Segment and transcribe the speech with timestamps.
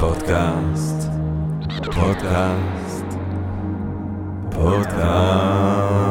[0.00, 1.08] פודקאסט,
[1.84, 3.04] פודקאסט,
[4.50, 6.02] פודקאסט.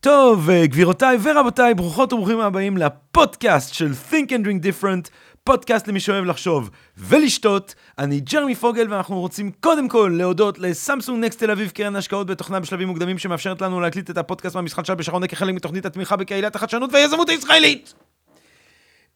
[0.00, 5.08] טוב, גבירותיי ורבותיי, ברוכות וברוכים הבאים לפודקאסט של Think and Drink Different,
[5.44, 7.74] פודקאסט למי שאוהב לחשוב ולשתות.
[7.98, 12.60] אני ג'רמי פוגל, ואנחנו רוצים קודם כל להודות לסמסונג נקסט תל אביב, קרן השקעות בתוכנה
[12.60, 16.92] בשלבים מוקדמים, שמאפשרת לנו להקליט את הפודקאסט מהמשחק שלה בשרון כחלק מתוכנית התמיכה בקהילת החדשנות
[16.92, 17.94] והיזמות הישראלית.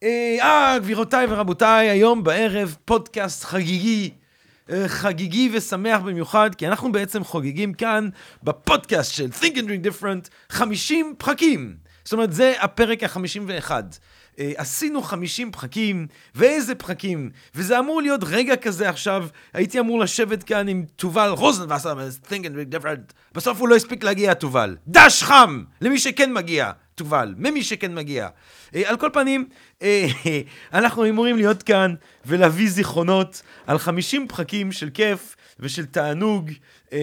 [0.03, 4.11] אה, גבירותיי ורבותיי, היום בערב פודקאסט חגיגי.
[4.71, 8.09] אה, חגיגי ושמח במיוחד, כי אנחנו בעצם חוגגים כאן
[8.43, 11.75] בפודקאסט של Think and Drink Different 50 פרקים.
[12.03, 13.71] זאת אומרת, זה הפרק ה-51.
[14.39, 17.29] אה, עשינו 50 פרקים, ואיזה פרקים.
[17.55, 21.29] וזה אמור להיות רגע כזה עכשיו, הייתי אמור לשבת כאן עם תובל
[22.71, 23.13] Different.
[23.33, 24.77] בסוף הוא לא הספיק להגיע, תובל.
[24.87, 25.63] דש חם!
[25.81, 26.71] למי שכן מגיע.
[26.97, 28.27] תובל, ממי שכן מגיע.
[28.71, 29.47] Uh, על כל פנים,
[29.79, 29.83] uh,
[30.73, 31.95] אנחנו אמורים להיות כאן
[32.25, 36.51] ולהביא זיכרונות על 50 פרקים של כיף ושל תענוג,
[36.89, 36.93] um,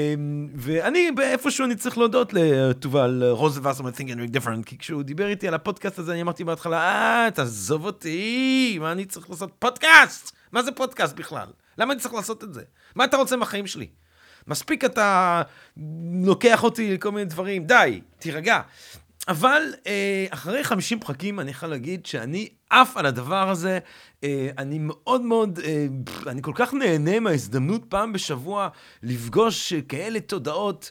[0.55, 5.49] ואני באיפשהו אני צריך להודות לתובל רוז וסרמן think and different, כי כשהוא דיבר איתי
[5.49, 9.51] על הפודקאסט הזה, אני אמרתי בהתחלה, אה, תעזוב אותי, מה אני צריך לעשות?
[9.59, 10.33] פודקאסט!
[10.53, 11.47] מה זה פודקאסט בכלל?
[11.79, 12.63] למה אני צריך לעשות את זה?
[12.95, 13.87] מה אתה רוצה מהחיים שלי?
[14.47, 15.43] מספיק אתה
[16.25, 18.61] לוקח אותי לכל מיני דברים, די, תירגע.
[19.29, 23.79] אבל אה, אחרי 50 פרקים אני יכול להגיד שאני עף על הדבר הזה.
[24.25, 25.87] אה, אני מאוד מאוד, אה,
[26.27, 28.69] אני כל כך נהנה מההזדמנות פעם בשבוע
[29.03, 30.91] לפגוש כאלה תודעות,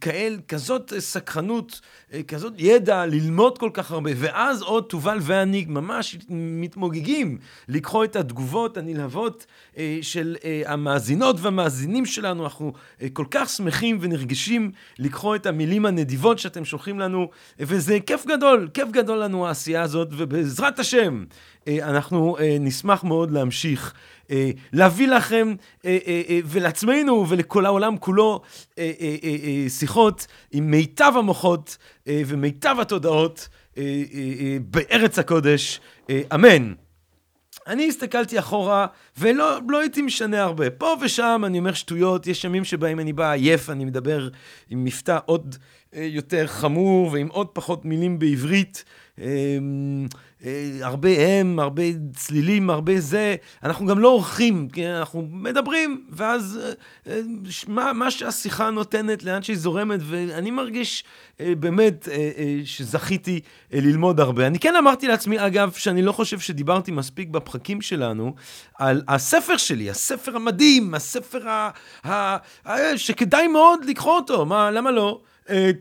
[0.00, 1.80] כאל, כזאת סקרנות,
[2.28, 4.10] כזאת ידע, ללמוד כל כך הרבה.
[4.16, 9.46] ואז עוד תובל ואני ממש מתמוגגים לקרוא את התגובות הנלהבות
[10.02, 12.44] של המאזינות והמאזינים שלנו.
[12.44, 12.72] אנחנו
[13.12, 18.88] כל כך שמחים ונרגשים לקרוא את המילים הנדיבות שאתם שולחים לנו, וזה כיף גדול, כיף
[18.90, 21.24] גדול לנו העשייה הזאת, ובעזרת השם,
[21.82, 23.94] אנחנו נשמח מאוד להמשיך
[24.72, 25.54] להביא לכם
[26.44, 28.40] ולעצמנו ולכל העולם כולו
[29.68, 33.48] שיחות עם מיטב המוחות ומיטב התודעות
[34.60, 35.80] בארץ הקודש,
[36.34, 36.72] אמן.
[37.66, 38.86] אני הסתכלתי אחורה,
[39.18, 40.70] ולא לא הייתי משנה הרבה.
[40.70, 44.28] פה ושם אני אומר שטויות, יש ימים שבהם אני בא עייף, אני מדבר
[44.70, 45.56] עם מבטא עוד
[45.92, 48.84] יותר חמור ועם עוד פחות מילים בעברית.
[50.44, 51.82] אה, הרבה הם, הרבה
[52.14, 53.36] צלילים, הרבה זה.
[53.62, 56.72] אנחנו גם לא עורכים, כי אנחנו מדברים, ואז אה,
[57.12, 57.20] אה,
[57.68, 61.04] מה, מה שהשיחה נותנת, לאן שהיא זורמת, ואני מרגיש
[61.40, 62.08] באמת
[62.64, 63.40] שזכיתי
[63.72, 64.46] ללמוד הרבה.
[64.46, 68.34] אני כן אמרתי לעצמי, אגב, שאני לא חושב שדיברתי מספיק בפרקים שלנו,
[68.78, 71.48] על הספר שלי, הספר המדהים, הספר.
[71.48, 71.70] ה...
[72.08, 72.38] ה...
[72.96, 75.20] שכדאי מאוד לקרוא אותו, מה, למה לא?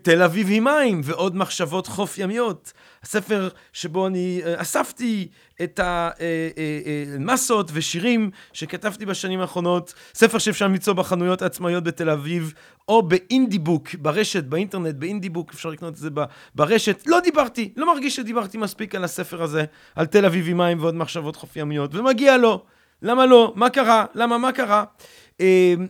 [0.01, 2.73] תל אביב עם מים ועוד מחשבות חוף ימיות.
[3.03, 5.27] הספר שבו אני uh, אספתי
[5.63, 12.53] את המסות ושירים שכתבתי בשנים האחרונות, ספר שאפשר למצוא בחנויות העצמאיות בתל אביב,
[12.87, 16.09] או באינדי בוק, ברשת, באינטרנט, באינדי בוק, אפשר לקנות את זה
[16.55, 17.03] ברשת.
[17.07, 20.95] לא דיברתי, לא מרגיש שדיברתי מספיק על הספר הזה, על תל אביב עם מים ועוד
[20.95, 22.63] מחשבות חוף ימיות, ומגיע לו.
[23.01, 23.53] למה לא?
[23.55, 24.05] מה קרה?
[24.15, 24.83] למה מה קרה?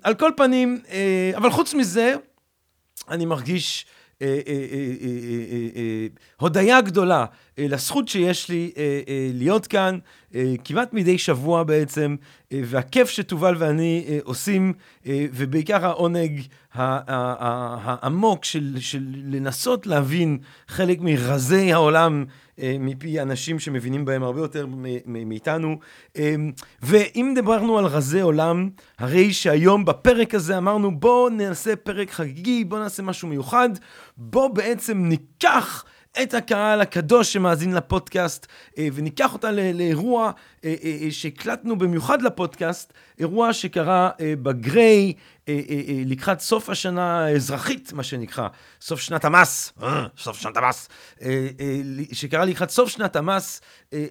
[0.04, 0.80] על כל פנים,
[1.36, 2.16] אבל חוץ מזה,
[3.10, 3.86] אני מרגיש
[4.22, 4.54] אה, אה,
[5.76, 6.08] אה,
[6.40, 7.26] הודיה גדולה
[7.58, 8.72] לזכות שיש לי
[9.34, 9.98] להיות כאן
[10.64, 12.16] כמעט מדי שבוע בעצם,
[12.52, 14.74] והכיף שתובל ואני עושים,
[15.06, 16.42] ובעיקר העונג
[16.74, 18.76] העמוק של,
[19.26, 22.26] לנסות להבין חלק מרזי העולם
[22.80, 24.66] מפי אנשים שמבינים בהם הרבה יותר
[25.06, 25.80] מאיתנו.
[26.82, 28.70] ואם דיברנו על רזי עולם,
[29.00, 33.70] הרי שהיום בפרק הזה אמרנו בואו נעשה פרק חגיגי, בואו נעשה משהו מיוחד,
[34.18, 35.86] בואו בעצם ניקח
[36.24, 38.48] את הקהל הקדוש שמאזין לפודקאסט,
[38.78, 40.32] אה, וניקח אותה לאירוע
[40.66, 45.14] אה, אה, שהקלטנו במיוחד לפודקאסט, אירוע שקרה בגריי
[46.06, 48.48] לקראת סוף השנה האזרחית, מה שנקרא,
[48.82, 49.74] סוף שנת המס,
[50.18, 50.90] סוף שנת המס,
[52.12, 53.62] שקרה לקראת סוף שנת המס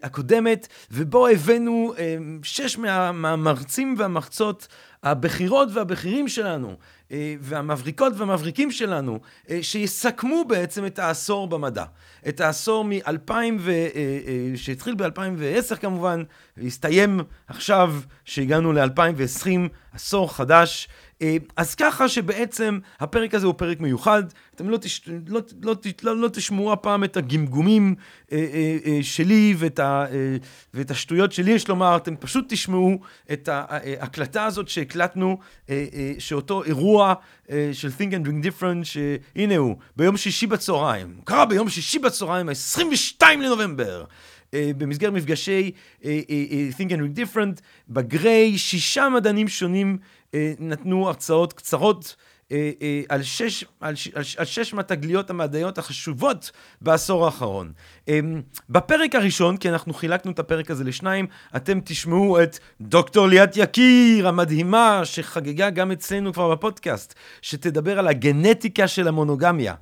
[0.02, 1.94] הקודמת, ובו הבאנו
[2.42, 4.68] שש מהמרצים והמרצות
[5.02, 6.76] הבכירות והבכירים שלנו,
[7.12, 11.84] אה, והמבריקות והמבריקים שלנו, אה, שיסכמו בעצם את העשור במדע.
[12.28, 13.70] את העשור מ-2000, ו...
[13.70, 16.22] אה, שהתחיל ב-2010 כמובן,
[16.56, 17.94] והסתיים עכשיו,
[18.24, 19.48] שהגענו ל-2020,
[19.92, 20.88] עשור חדש.
[21.22, 24.22] אה, אז ככה שבעצם הפרק הזה הוא פרק מיוחד,
[24.54, 25.00] אתם לא, תש...
[25.28, 27.94] לא, לא, לא, לא תשמעו הפעם את הגמגומים
[28.32, 28.46] אה,
[28.84, 30.04] אה, שלי ואת, ה,
[30.74, 32.98] ואת השטויות שלי יש לומר, אתם פשוט תשמעו
[33.32, 35.38] את ההקלטה הזאת שהקלטנו,
[36.18, 37.14] שאותו אירוע
[37.72, 43.22] של Think and Drink Different, שהנה הוא, ביום שישי בצהריים, קרה ביום שישי בצהריים, ה-22
[43.38, 44.04] לנובמבר.
[44.52, 45.70] במסגרת מפגשי
[46.02, 49.98] Think and Drink Different, בגריי, שישה מדענים שונים
[50.58, 52.16] נתנו הרצאות קצרות
[53.08, 56.50] על שש, על, על, על שש מהתגליות המדעיות החשובות
[56.80, 57.72] בעשור האחרון.
[58.70, 64.28] בפרק הראשון, כי אנחנו חילקנו את הפרק הזה לשניים, אתם תשמעו את דוקטור ליאת יקיר
[64.28, 69.74] המדהימה, שחגגה גם אצלנו כבר בפודקאסט, שתדבר על הגנטיקה של המונוגמיה.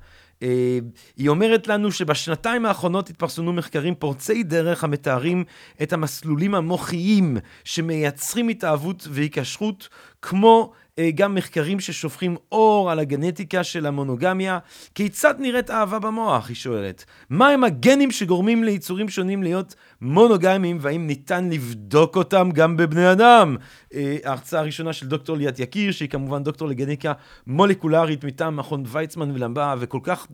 [0.43, 0.79] אה,
[1.17, 5.43] היא אומרת לנו שבשנתיים האחרונות התפרסמו מחקרים פורצי דרך המתארים
[5.83, 9.89] את המסלולים המוחיים שמייצרים התאהבות והיקשרות,
[10.21, 14.59] כמו אה, גם מחקרים ששופכים אור על הגנטיקה של המונוגמיה.
[14.95, 16.47] כיצד נראית אהבה במוח?
[16.47, 17.05] היא שואלת.
[17.29, 23.55] מהם הגנים שגורמים ליצורים שונים להיות מונוגמיים, והאם ניתן לבדוק אותם גם בבני אדם?
[23.93, 27.13] אה, ההרצאה הראשונה של דוקטור ליאת יקיר, שהיא כמובן דוקטור לגניקה
[27.47, 30.27] מולקולרית מטעם מכון ויצמן ולמבה, וכל כך,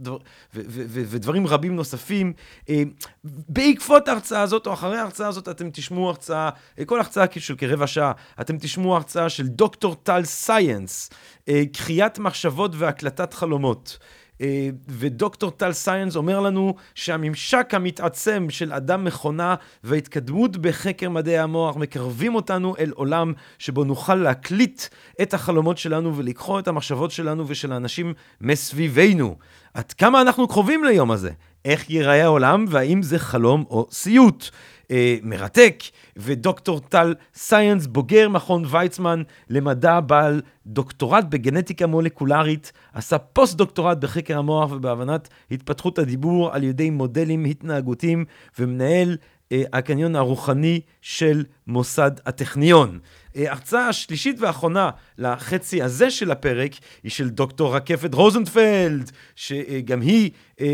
[0.53, 2.33] ודברים רבים נוספים.
[2.69, 2.83] אה,
[3.23, 6.49] בעקבות ההרצאה הזאת, או אחרי ההרצאה הזאת, אתם תשמעו הרצאה,
[6.85, 8.11] כל הרצאה של כרבע שעה,
[8.41, 11.09] אתם תשמעו הרצאה של דוקטור טל סייאנס,
[11.49, 13.97] אה, קריאת מחשבות והקלטת חלומות.
[14.41, 21.75] אה, ודוקטור טל סייאנס אומר לנו שהממשק המתעצם של אדם מכונה וההתקדמות בחקר מדעי המוח
[21.75, 24.81] מקרבים אותנו אל עולם שבו נוכל להקליט
[25.21, 29.35] את החלומות שלנו ולקחו את המחשבות שלנו ושל האנשים מסביבנו.
[29.73, 31.31] עד כמה אנחנו קרובים ליום הזה?
[31.65, 34.49] איך ייראה העולם והאם זה חלום או סיוט?
[34.91, 35.83] אה, מרתק,
[36.17, 44.39] ודוקטור טל סייאנס, בוגר מכון ויצמן למדע בעל דוקטורט בגנטיקה מולקולרית, עשה פוסט דוקטורט בחקר
[44.39, 48.25] המוח ובהבנת התפתחות הדיבור על ידי מודלים התנהגותיים,
[48.59, 49.17] ומנהל
[49.51, 52.99] אה, הקניון הרוחני של מוסד הטכניון.
[53.36, 56.72] אה, הרצאה השלישית והאחרונה לחצי הזה של הפרק
[57.04, 60.31] היא של דוקטור רקפת רוזנפלד, שגם היא,
[60.62, 60.68] אה,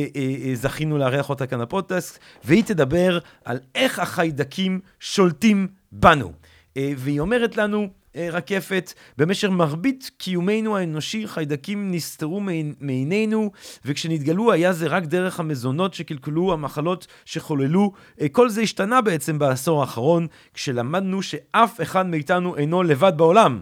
[0.53, 6.31] זכינו לארח אותה כאן בפודקאסט, והיא תדבר על איך החיידקים שולטים בנו.
[6.75, 8.93] והיא אומרת לנו אה, רקפת.
[9.17, 12.41] במשך מרבית קיומנו האנושי, חיידקים נסתרו
[12.79, 13.51] מעינינו,
[13.85, 17.91] וכשנתגלו היה זה רק דרך המזונות שקלקלו, המחלות שחוללו.
[18.21, 23.61] אה, כל זה השתנה בעצם בעשור האחרון, כשלמדנו שאף אחד מאיתנו אינו לבד בעולם.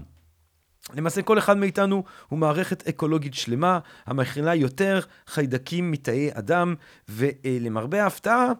[0.94, 6.76] למעשה כל אחד מאיתנו הוא מערכת אקולוגית שלמה, המכילה יותר חיידקים מתאי אדם,
[7.10, 8.52] ולמרבה ההפתעה,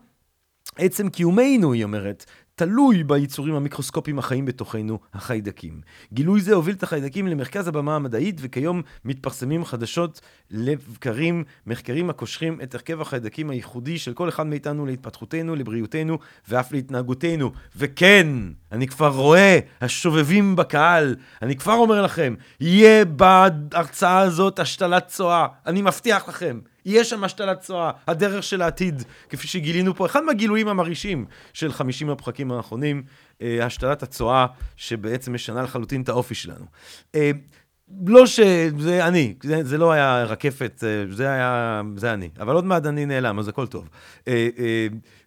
[0.78, 5.82] עצם קיומנו, היא אומרת, תלוי ביצורים המיקרוסקופיים החיים בתוכנו, החיידקים.
[6.14, 10.22] גילוי זה הוביל את החיידקים למרכז הבמה המדעית, וכיום מתפרסמים חדשות
[10.52, 16.20] לבקרים, מחקרים הקושרים את הרכב החיידקים הייחודי של כל אחד מאיתנו להתפתחותנו, לבריאותנו
[16.50, 17.52] ואף להתנהגותנו.
[17.76, 18.28] וכן,
[18.72, 25.82] אני כבר רואה, השובבים בקהל, אני כבר אומר לכם, יהיה בהרצאה הזאת השתלת צואה, אני
[25.82, 26.60] מבטיח לכם.
[26.86, 32.10] יהיה שם השתלת צואה, הדרך של העתיד, כפי שגילינו פה, אחד מהגילויים המרעישים של 50
[32.10, 33.04] הפרקים האחרונים,
[33.42, 34.46] אה, השתלת הצואה,
[34.76, 36.66] שבעצם משנה לחלוטין את האופי שלנו.
[37.16, 37.32] אה,
[38.08, 42.30] לא שזה אני, זה, זה לא היה רקפת, אה, זה היה, זה אני.
[42.40, 43.90] אבל עוד מעט אני נעלם, אז הכל טוב.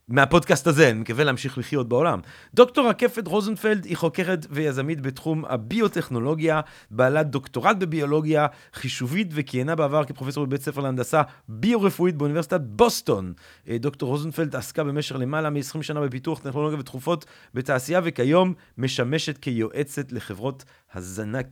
[0.09, 2.21] מהפודקאסט הזה, אני מקווה להמשיך לחיות בעולם.
[2.55, 6.61] דוקטור רקפת רוזנפלד היא חוקרת ויזמית בתחום הביוטכנולוגיה,
[6.91, 13.33] בעלת דוקטורט בביולוגיה חישובית וכיהנה בעבר כפרופסור בבית ספר להנדסה ביו-רפואית באוניברסיטת בוסטון.
[13.69, 17.25] אה, דוקטור רוזנפלד עסקה במשך למעלה מ-20 שנה בפיתוח טכנולוגיה ותרופות
[17.55, 21.49] בתעשייה, וכיום משמשת כיועצת לחברות הזנק.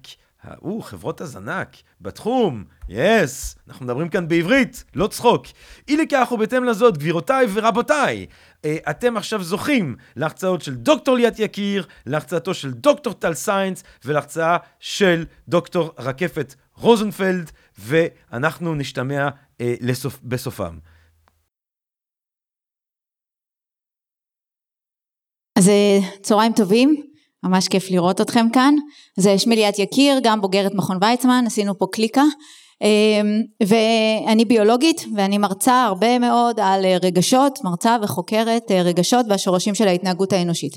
[0.63, 5.47] או, חברות הזנק, בתחום, yes, yes, אנחנו מדברים כאן בעברית, לא צחוק.
[5.89, 8.27] אי לכך ובהתאם לזאת, גבירותיי ורבותיי,
[8.65, 14.57] אה, אתם עכשיו זוכים להרצאות של דוקטור ליאת יקיר, להרצאתו של דוקטור טל סיינס ולהרצאה
[14.81, 19.29] של דוקטור רקפת רוזנפלד, ואנחנו נשתמע
[19.61, 20.79] אה, לסופ, בסופם.
[25.59, 27.16] אז אה, צהריים טובים.
[27.47, 28.75] ממש כיף לראות אתכם כאן.
[29.17, 32.23] זה שמי ליאת יקיר, גם בוגרת מכון ויצמן, עשינו פה קליקה.
[32.83, 39.89] אמ, ואני ביולוגית ואני מרצה הרבה מאוד על רגשות, מרצה וחוקרת אה, רגשות והשורשים של
[39.89, 40.77] ההתנהגות האנושית.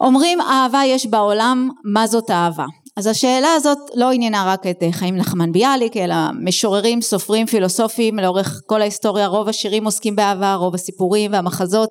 [0.00, 2.64] אומרים אהבה יש בעולם, מה זאת אהבה?
[2.96, 8.18] אז השאלה הזאת לא עניינה רק את אה, חיים נחמן ביאליק, אלא משוררים, סופרים, פילוסופים,
[8.18, 11.88] לאורך כל ההיסטוריה רוב השירים עוסקים באהבה, רוב הסיפורים והמחזות,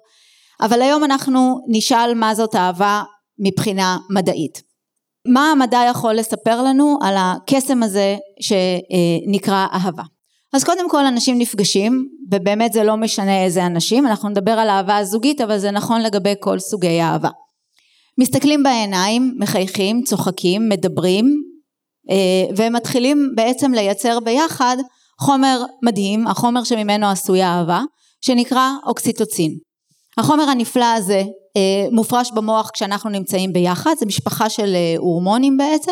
[0.61, 3.03] אבל היום אנחנו נשאל מה זאת אהבה
[3.41, 4.61] מבחינה מדעית.
[5.27, 10.03] מה המדע יכול לספר לנו על הקסם הזה שנקרא אהבה.
[10.53, 14.97] אז קודם כל אנשים נפגשים ובאמת זה לא משנה איזה אנשים אנחנו נדבר על אהבה
[14.97, 17.29] הזוגית אבל זה נכון לגבי כל סוגי אהבה.
[18.17, 21.43] מסתכלים בעיניים מחייכים צוחקים מדברים
[22.09, 24.77] אה, ומתחילים בעצם לייצר ביחד
[25.19, 27.81] חומר מדהים החומר שממנו עשויה אהבה
[28.21, 29.57] שנקרא אוקסיטוצין.
[30.17, 31.23] החומר הנפלא הזה
[31.91, 35.91] מופרש במוח כשאנחנו נמצאים ביחד, זה משפחה של אה, הורמונים בעצם,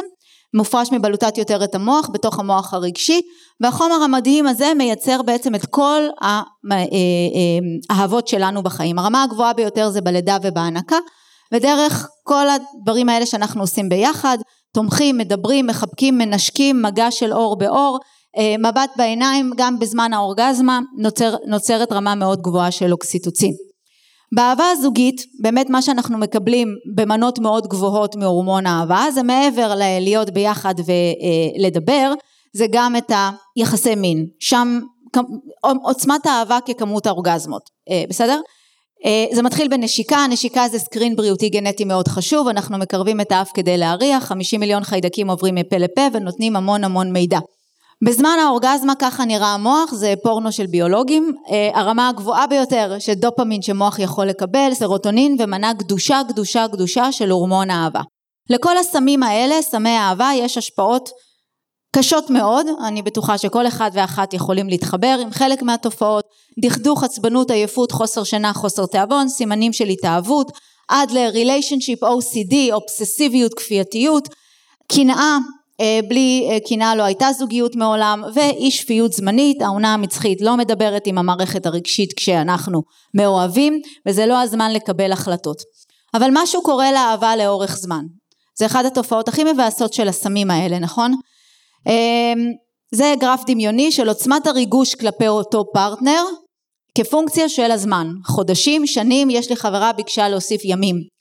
[0.53, 3.21] מופרש מבלוטת יותר את המוח בתוך המוח הרגשי
[3.61, 6.01] והחומר המדהים הזה מייצר בעצם את כל
[7.89, 8.99] האהבות אה, שלנו בחיים.
[8.99, 10.97] הרמה הגבוהה ביותר זה בלידה ובהנקה
[11.53, 14.37] ודרך כל הדברים האלה שאנחנו עושים ביחד
[14.73, 17.99] תומכים, מדברים, מחבקים, מנשקים, מגע של אור באור,
[18.59, 23.68] מבט בעיניים גם בזמן האורגזמה נוצר, נוצרת רמה מאוד גבוהה של אוקסיטוצין.
[24.35, 30.73] באהבה הזוגית באמת מה שאנחנו מקבלים במנות מאוד גבוהות מהורמון האהבה זה מעבר ללהיות ביחד
[30.85, 32.13] ולדבר
[32.53, 33.11] זה גם את
[33.55, 34.79] היחסי מין שם
[35.83, 38.39] עוצמת האהבה ככמות האורגזמות אה, בסדר?
[39.05, 43.51] אה, זה מתחיל בנשיקה, נשיקה זה סקרין בריאותי גנטי מאוד חשוב, אנחנו מקרבים את האף
[43.53, 47.39] כדי להריח, 50 מיליון חיידקים עוברים מפה לפה ונותנים המון המון מידע.
[48.03, 53.61] בזמן האורגזמה ככה נראה המוח, זה פורנו של ביולוגים, אה, הרמה הגבוהה ביותר של דופמין
[53.61, 58.01] שמוח יכול לקבל, סרוטונין ומנה גדושה גדושה גדושה של הורמון האהבה.
[58.49, 61.09] לכל הסמים האלה, סמי האהבה, יש השפעות
[61.95, 66.25] קשות מאוד, אני בטוחה שכל אחד ואחת יכולים להתחבר עם חלק מהתופעות,
[66.61, 70.51] דכדוך, עצבנות, עייפות, חוסר שינה, חוסר תיאבון, סימנים של התאהבות,
[70.89, 74.27] עד ל-relationship OCD, אובססיביות, כפייתיות,
[74.91, 75.37] קנאה, אה,
[76.07, 81.17] בלי אה, קנאה לא הייתה זוגיות מעולם ואי שפיות זמנית העונה המצחית לא מדברת עם
[81.17, 82.81] המערכת הרגשית כשאנחנו
[83.13, 85.57] מאוהבים וזה לא הזמן לקבל החלטות.
[86.13, 88.03] אבל משהו קורה לאהבה לאורך זמן.
[88.57, 91.13] זה אחת התופעות הכי מבאסות של הסמים האלה נכון?
[91.87, 92.51] אמ,
[92.91, 96.23] זה גרף דמיוני של עוצמת הריגוש כלפי אותו פרטנר
[96.95, 98.07] כפונקציה של הזמן.
[98.25, 101.18] חודשים שנים יש לי חברה ביקשה להוסיף ימים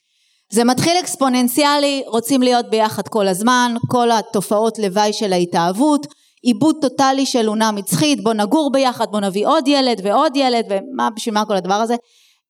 [0.53, 6.07] זה מתחיל אקספוננציאלי, רוצים להיות ביחד כל הזמן, כל התופעות לוואי של ההתאהבות,
[6.43, 11.09] עיבוד טוטאלי של אונה מצחית, בוא נגור ביחד, בוא נביא עוד ילד ועוד ילד, ומה,
[11.17, 11.95] בשביל מה כל הדבר הזה?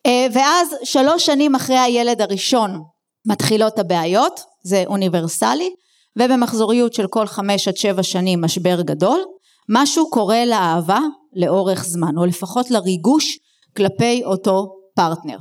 [0.07, 2.83] אה, ואז שלוש שנים אחרי הילד הראשון
[3.26, 5.71] מתחילות הבעיות, זה אוניברסלי,
[6.19, 9.21] ובמחזוריות של כל חמש עד שבע שנים משבר גדול,
[9.69, 11.00] משהו קורה לאהבה
[11.37, 13.38] לאורך זמן, או לפחות לריגוש
[13.76, 15.38] כלפי אותו פרטנר.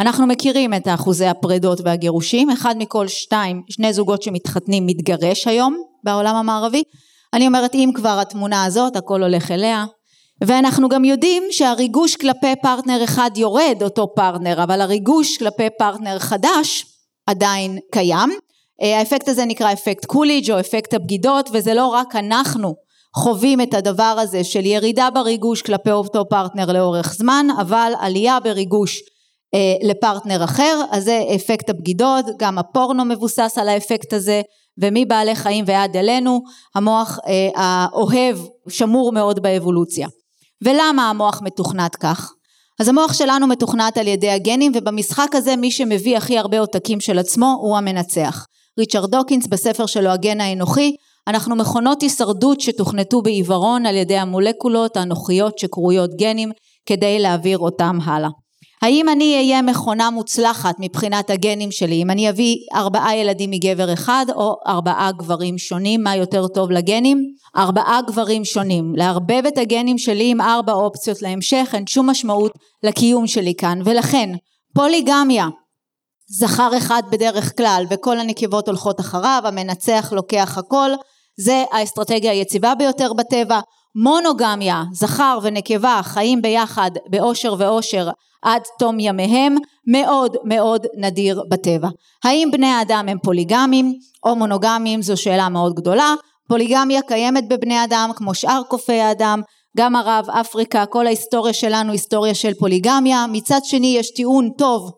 [0.00, 6.36] אנחנו מכירים את אחוזי הפרדות והגירושים, אחד מכל שתיים, שני זוגות שמתחתנים מתגרש היום בעולם
[6.36, 6.82] המערבי.
[7.34, 9.84] אני אומרת אם כבר התמונה הזאת הכל הולך אליה.
[10.44, 16.84] ואנחנו גם יודעים שהריגוש כלפי פרטנר אחד יורד אותו פרטנר אבל הריגוש כלפי פרטנר חדש
[17.26, 18.30] עדיין קיים.
[18.82, 22.74] האפקט הזה נקרא אפקט קולידג' או אפקט הבגידות וזה לא רק אנחנו
[23.16, 28.96] חווים את הדבר הזה של ירידה בריגוש כלפי אותו פרטנר לאורך זמן אבל עלייה בריגוש
[28.98, 29.19] אה,
[29.82, 34.42] לפרטנר אחר, אז זה אפקט הבגידות, גם הפורנו מבוסס על האפקט הזה,
[34.78, 36.40] ומבעלי חיים ועד אלינו,
[36.74, 38.38] המוח אה, האוהב
[38.68, 40.08] שמור מאוד באבולוציה.
[40.64, 42.32] ולמה המוח מתוכנת כך?
[42.80, 47.18] אז המוח שלנו מתוכנת על ידי הגנים, ובמשחק הזה מי שמביא הכי הרבה עותקים של
[47.18, 48.46] עצמו הוא המנצח.
[48.78, 50.96] ריצ'רד דוקינס בספר שלו הגן האנוכי,
[51.28, 56.50] אנחנו מכונות הישרדות שתוכנתו בעיוורון על ידי המולקולות האנוכיות שקרויות גנים
[56.86, 58.30] כדי להעביר אותם הלאה.
[58.82, 62.02] האם אני אהיה מכונה מוצלחת מבחינת הגנים שלי?
[62.02, 67.24] אם אני אביא ארבעה ילדים מגבר אחד או ארבעה גברים שונים מה יותר טוב לגנים?
[67.56, 68.92] ארבעה גברים שונים.
[68.96, 73.78] לערבב את הגנים שלי עם ארבע אופציות להמשך אין שום משמעות לקיום שלי כאן.
[73.84, 74.30] ולכן
[74.74, 75.48] פוליגמיה.
[76.26, 80.90] זכר אחד בדרך כלל וכל הנקבות הולכות אחריו המנצח לוקח הכל.
[81.40, 83.60] זה האסטרטגיה היציבה ביותר בטבע
[83.94, 88.08] מונוגמיה זכר ונקבה חיים ביחד באושר ואושר
[88.42, 89.56] עד תום ימיהם
[89.86, 91.88] מאוד מאוד נדיר בטבע.
[92.24, 93.94] האם בני האדם הם פוליגמים
[94.24, 96.14] או מונוגמים זו שאלה מאוד גדולה.
[96.48, 99.42] פוליגמיה קיימת בבני אדם כמו שאר קופי האדם
[99.76, 104.90] גם ערב אפריקה כל ההיסטוריה שלנו היסטוריה של פוליגמיה מצד שני יש טיעון טוב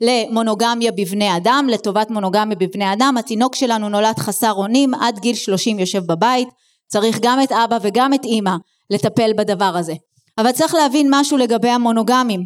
[0.00, 5.78] למונוגמיה בבני אדם לטובת מונוגמיה בבני אדם התינוק שלנו נולד חסר אונים עד גיל 30
[5.78, 6.48] יושב בבית
[6.86, 8.54] צריך גם את אבא וגם את אימא
[8.90, 9.94] לטפל בדבר הזה.
[10.38, 12.40] אבל צריך להבין משהו לגבי המונוגמים.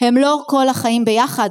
[0.00, 1.50] הם לא כל החיים ביחד.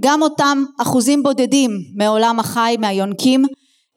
[0.00, 3.44] גם אותם אחוזים בודדים מעולם החי, מהיונקים,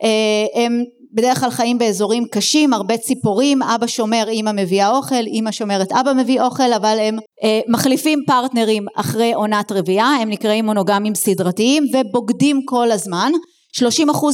[0.03, 0.83] אה, הם
[1.15, 6.13] בדרך כלל חיים באזורים קשים, הרבה ציפורים, אבא שומר, אמא מביאה אוכל, אמא שומרת, אבא
[6.13, 12.61] מביא אוכל, אבל הם אה, מחליפים פרטנרים אחרי עונת רבייה, הם נקראים מונוגמים סדרתיים ובוגדים
[12.65, 13.31] כל הזמן,
[13.79, 13.81] 30%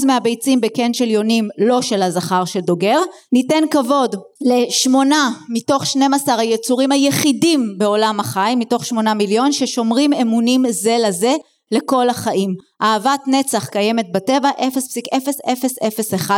[0.06, 3.00] מהביצים בקן של יונים לא של הזכר שדוגר,
[3.32, 10.98] ניתן כבוד לשמונה מתוך 12 היצורים היחידים בעולם החי, מתוך שמונה מיליון, ששומרים אמונים זה
[11.08, 11.36] לזה
[11.72, 12.56] לכל החיים.
[12.82, 16.32] אהבת נצח קיימת בטבע 0.0001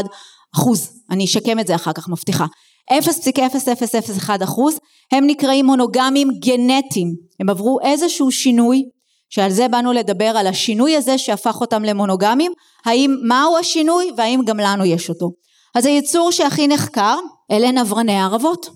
[0.55, 2.45] אחוז, אני אשקם את זה אחר כך מבטיחה.
[2.91, 4.77] 0.0001 אחוז
[5.11, 8.83] הם נקראים מונוגמים גנטיים, הם עברו איזשהו שינוי
[9.33, 12.51] שעל זה באנו לדבר על השינוי הזה שהפך אותם למונוגמים,
[12.85, 15.31] האם מהו השינוי והאם גם לנו יש אותו.
[15.75, 17.15] אז היצור שהכי נחקר
[17.51, 18.69] אלה נברני הערבות,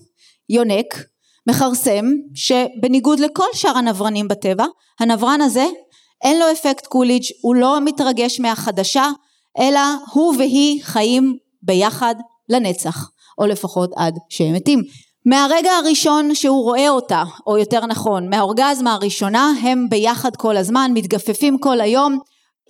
[0.48, 1.04] יונק,
[1.48, 4.64] מכרסם, שבניגוד לכל שאר הנברנים בטבע,
[5.00, 5.66] הנברן הזה
[6.24, 9.06] אין לו אפקט קוליג', הוא לא מתרגש מהחדשה,
[9.58, 9.80] אלא
[10.12, 12.14] הוא והיא חיים ביחד
[12.48, 14.82] לנצח, או לפחות עד שהם מתים.
[15.28, 21.58] מהרגע הראשון שהוא רואה אותה, או יותר נכון, מהאורגזמה הראשונה, הם ביחד כל הזמן, מתגפפים
[21.58, 22.18] כל היום.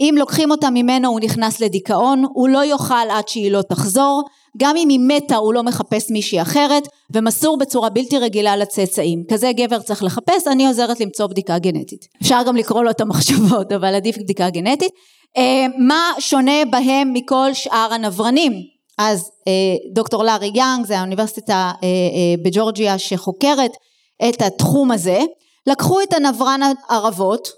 [0.01, 4.23] אם לוקחים אותה ממנו הוא נכנס לדיכאון, הוא לא יאכל עד שהיא לא תחזור,
[4.57, 9.23] גם אם היא מתה הוא לא מחפש מישהי אחרת, ומסור בצורה בלתי רגילה לצאצאים.
[9.31, 12.07] כזה גבר צריך לחפש, אני עוזרת למצוא בדיקה גנטית.
[12.23, 14.93] אפשר גם לקרוא לו את המחשבות, אבל עדיף בדיקה גנטית.
[15.37, 18.78] אה, מה שונה בהם מכל שאר הנברנים?
[18.99, 23.73] אז אה, דוקטור לארי יאנג זה האוניברסיטה אה, אה, בג'ורג'יה שחוקרת
[24.29, 25.21] את התחום הזה
[25.67, 27.49] לקחו את הנברן הערבות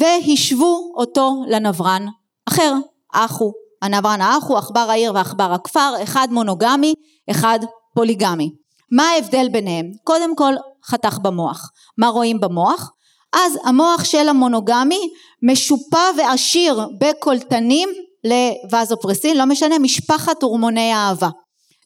[0.00, 2.06] והשוו אותו לנברן
[2.48, 2.74] אחר
[3.12, 3.52] אחו.
[3.82, 6.94] הנברן האחו עכבר העיר ועכבר הכפר אחד מונוגמי
[7.30, 7.58] אחד
[7.94, 8.50] פוליגמי.
[8.92, 9.90] מה ההבדל ביניהם?
[10.04, 11.70] קודם כל חתך במוח.
[11.98, 12.92] מה רואים במוח?
[13.32, 15.00] אז המוח של המונוגמי
[15.42, 17.88] משופע ועשיר בקולטנים
[18.26, 21.28] לווזופרסין, לא משנה, משפחת הורמוני האהבה.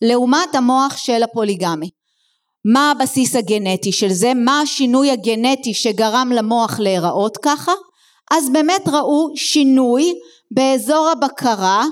[0.02, 1.90] לעומת המוח של הפוליגמי.
[2.72, 4.32] מה הבסיס הגנטי של זה?
[4.34, 7.72] מה השינוי הגנטי שגרם למוח להיראות ככה?
[8.30, 10.12] אז באמת ראו שינוי
[10.50, 11.84] באזור הבקרה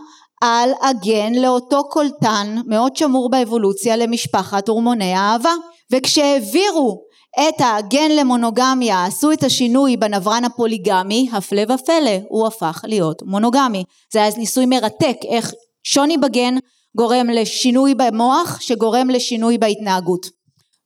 [0.43, 5.53] על הגן לאותו קולטן מאוד שמור באבולוציה למשפחת הורמוני האהבה
[5.93, 7.08] וכשהעבירו
[7.41, 13.85] את הגן למונוגמיה עשו את השינוי בנברן הפוליגמי הפלא ופלא הוא הפך להיות מונוגמי.
[14.13, 15.53] זה היה ניסוי מרתק איך
[15.85, 16.55] שוני בגן
[16.97, 20.27] גורם לשינוי במוח שגורם לשינוי בהתנהגות.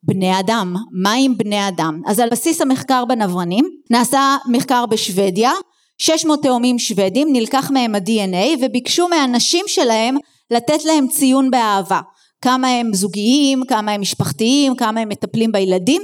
[0.02, 2.00] בני אדם מה עם בני אדם?
[2.06, 5.52] אז על בסיס המחקר בנברנים נעשה מחקר בשוודיה
[5.98, 10.16] 600 תאומים שוודים נלקח מהם ה-DNA וביקשו מהנשים שלהם
[10.50, 12.00] לתת להם ציון באהבה.
[12.40, 16.02] כמה הם זוגיים, כמה הם משפחתיים, כמה הם מטפלים בילדים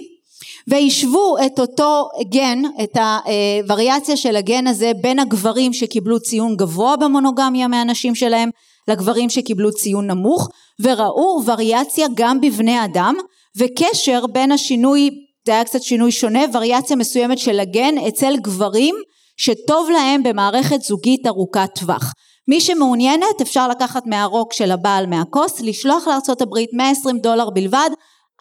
[0.68, 7.68] והשוו את אותו גן, את הווריאציה של הגן הזה בין הגברים שקיבלו ציון גבוה במונוגמיה
[7.68, 8.50] מהנשים שלהם
[8.88, 10.48] לגברים שקיבלו ציון נמוך
[10.82, 13.14] וראו וריאציה גם בבני אדם
[13.56, 15.10] וקשר בין השינוי,
[15.46, 18.94] זה היה קצת שינוי שונה, וריאציה מסוימת של הגן אצל גברים
[19.36, 22.12] שטוב להם במערכת זוגית ארוכת טווח.
[22.48, 27.90] מי שמעוניינת אפשר לקחת מהרוק של הבעל מהכוס, לשלוח לארה"ב 120 דולר בלבד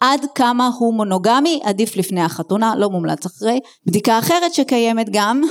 [0.00, 3.60] עד כמה הוא מונוגמי, עדיף לפני החתונה, לא מומלץ אחרי.
[3.86, 5.42] בדיקה אחרת שקיימת גם,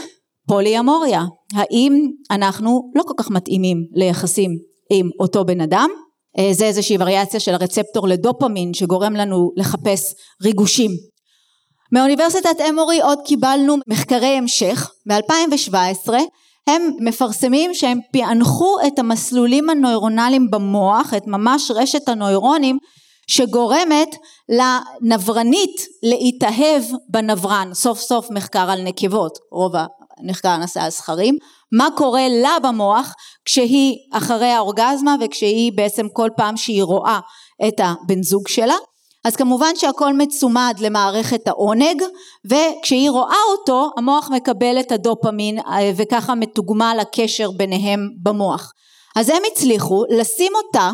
[0.48, 1.24] פולי אמוריה.
[1.54, 1.94] האם
[2.32, 4.52] אנחנו לא כל כך מתאימים ליחסים
[4.92, 5.90] עם אותו בן אדם?
[6.40, 10.92] אה, זה איזושהי וריאציה של הרצפטור לדופמין שגורם לנו לחפש ריגושים.
[11.92, 16.14] מאוניברסיטת אמורי עוד קיבלנו מחקרי המשך ב-2017
[16.68, 22.78] הם מפרסמים שהם פענחו את המסלולים הנוירונליים במוח, את ממש רשת הנוירונים
[23.28, 24.16] שגורמת
[24.50, 29.74] לנברנית להתאהב בנברן, סוף סוף מחקר על נקבות, רוב
[30.20, 31.38] המחקר נעשה על זכרים,
[31.72, 33.14] מה קורה לה במוח
[33.46, 37.20] כשהיא אחרי האורגזמה וכשהיא בעצם כל פעם שהיא רואה
[37.68, 38.76] את הבן זוג שלה?
[39.26, 42.04] אז כמובן שהכל מצומד למערכת העונג
[42.46, 48.74] וכשהיא רואה אותו המוח מקבל את הדופמין אה, וככה מתוגמל הקשר ביניהם במוח.
[49.16, 50.92] אז הם הצליחו לשים אותה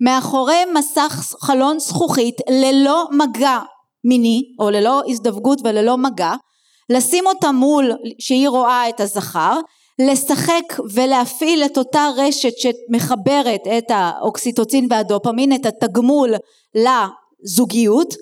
[0.00, 3.58] מאחורי מסך חלון זכוכית ללא מגע
[4.04, 6.32] מיני או ללא הזדווגות וללא מגע
[6.90, 9.58] לשים אותה מול שהיא רואה את הזכר
[9.98, 10.62] לשחק
[10.94, 16.34] ולהפעיל את אותה רשת שמחברת את האוקסיטוצין והדופמין את התגמול
[16.74, 18.14] לזוגיות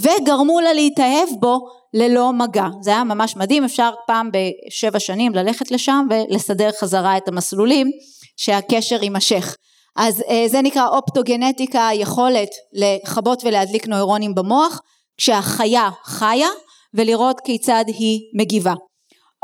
[0.00, 1.58] וגרמו לה להתאהב בו
[1.94, 2.66] ללא מגע.
[2.80, 7.90] זה היה ממש מדהים אפשר פעם בשבע שנים ללכת לשם ולסדר חזרה את המסלולים
[8.36, 9.56] שהקשר יימשך
[9.96, 14.80] אז אה, זה נקרא אופטוגנטיקה יכולת לכבות ולהדליק נוירונים במוח
[15.16, 16.48] כשהחיה חיה
[16.94, 18.74] ולראות כיצד היא מגיבה.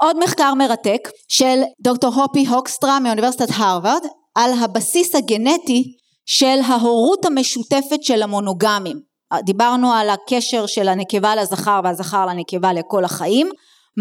[0.00, 4.02] עוד מחקר מרתק של דוקטור הופי הוקסטרה מאוניברסיטת הרווארד
[4.34, 5.84] על הבסיס הגנטי
[6.26, 9.00] של ההורות המשותפת של המונוגמים.
[9.44, 13.50] דיברנו על הקשר של הנקבה לזכר והזכר לנקבה לכל החיים.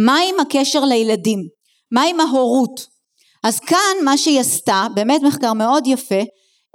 [0.06, 1.40] מה עם הקשר לילדים?
[1.92, 2.86] מה עם ההורות?
[3.44, 6.22] אז כאן מה שהיא עשתה, באמת מחקר מאוד יפה,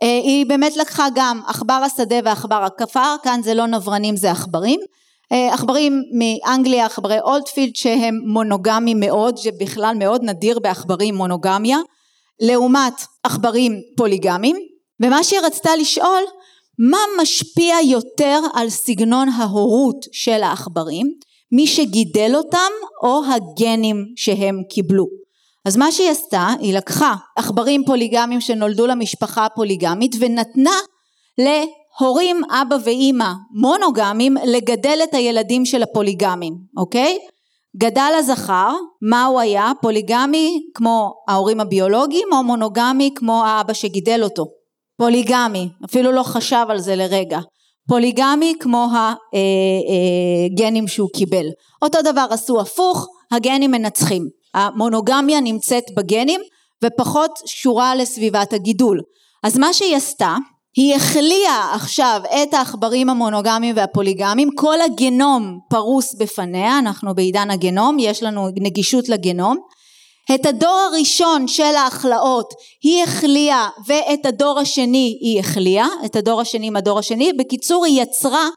[0.02, 4.80] היא באמת לקחה גם עכבר השדה ועכבר הכפר, כאן זה לא נברנים זה עכברים,
[5.32, 11.78] אה, עכברים מאנגליה, עכברי אולדפילד שהם מונוגמים מאוד, שבכלל מאוד נדיר בעכברים מונוגמיה,
[12.40, 14.56] לעומת עכברים פוליגמים,
[15.02, 16.22] ומה שהיא רצתה לשאול,
[16.90, 21.06] מה משפיע יותר על סגנון ההורות של העכברים,
[21.52, 25.06] מי שגידל אותם או הגנים שהם קיבלו.
[25.64, 30.76] אז מה שהיא עשתה, היא לקחה עכברים פוליגמיים שנולדו למשפחה הפוליגמית ונתנה
[31.38, 37.18] להורים אבא ואימא מונוגמים לגדל את הילדים של הפוליגמים, אוקיי?
[37.76, 38.72] גדל הזכר,
[39.10, 39.72] מה הוא היה?
[39.82, 44.46] פוליגמי כמו ההורים הביולוגיים או מונוגמי כמו האבא שגידל אותו?
[44.98, 47.38] פוליגמי, אפילו לא חשב על זה לרגע.
[47.88, 48.86] פוליגמי כמו
[50.52, 51.46] הגנים שהוא קיבל.
[51.82, 54.43] אותו דבר עשו הפוך, הגנים מנצחים.
[54.54, 56.40] המונוגמיה נמצאת בגנים
[56.84, 59.00] ופחות שורה לסביבת הגידול.
[59.42, 60.36] אז מה שהיא עשתה,
[60.76, 68.22] היא החליאה עכשיו את העכברים המונוגמיים והפוליגמיים, כל הגנום פרוס בפניה, אנחנו בעידן הגנום, יש
[68.22, 69.56] לנו נגישות לגנום.
[70.34, 76.66] את הדור הראשון של ההכלאות היא החליאה ואת הדור השני היא החליאה, את הדור השני
[76.66, 78.48] עם הדור השני, בקיצור היא יצרה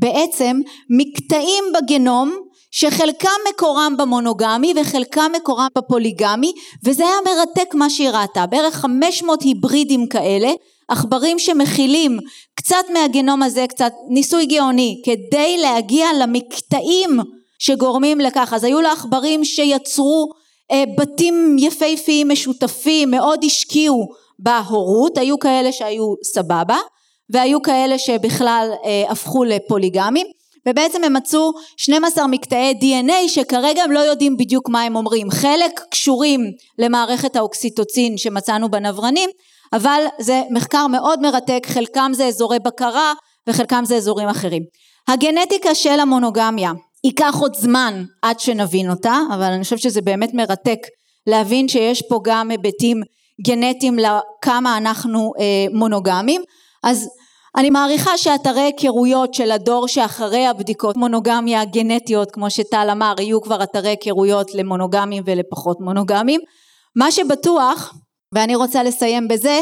[0.00, 0.60] בעצם
[0.90, 2.32] מקטעים בגנום
[2.70, 6.52] שחלקם מקורם במונוגמי וחלקם מקורם בפוליגמי
[6.84, 8.46] וזה היה מרתק מה שהיא ראתה.
[8.46, 10.50] בערך 500 היברידים כאלה
[10.88, 12.18] עכברים שמכילים
[12.54, 17.10] קצת מהגנום הזה קצת ניסוי גאוני כדי להגיע למקטעים
[17.58, 18.52] שגורמים לכך.
[18.56, 20.28] אז היו לה עכברים שיצרו
[20.70, 24.08] אה, בתים יפהפיים משותפים מאוד השקיעו
[24.38, 25.18] בהורות.
[25.18, 26.76] היו כאלה שהיו סבבה
[27.32, 30.26] והיו כאלה שבכלל אה, הפכו לפוליגמים
[30.68, 35.30] ובעצם הם מצאו 12 מקטעי DNA שכרגע הם לא יודעים בדיוק מה הם אומרים.
[35.30, 36.40] חלק קשורים
[36.78, 39.30] למערכת האוקסיטוצין שמצאנו בנברנים
[39.72, 43.12] אבל זה מחקר מאוד מרתק חלקם זה אזורי בקרה
[43.46, 44.62] וחלקם זה אזורים אחרים.
[45.08, 46.72] הגנטיקה של המונוגמיה
[47.04, 50.78] ייקח עוד זמן עד שנבין אותה אבל אני חושבת שזה באמת מרתק
[51.26, 53.00] להבין שיש פה גם היבטים
[53.46, 56.42] גנטיים לכמה אנחנו אה, מונוגמים.
[56.82, 57.08] אז
[57.56, 63.62] אני מעריכה שאתרי היכרויות של הדור שאחרי הבדיקות מונוגמיה גנטיות כמו שטל אמר יהיו כבר
[63.62, 66.40] אתרי היכרויות למונוגמים ולפחות מונוגמים
[66.96, 67.94] מה שבטוח
[68.34, 69.60] ואני רוצה לסיים בזה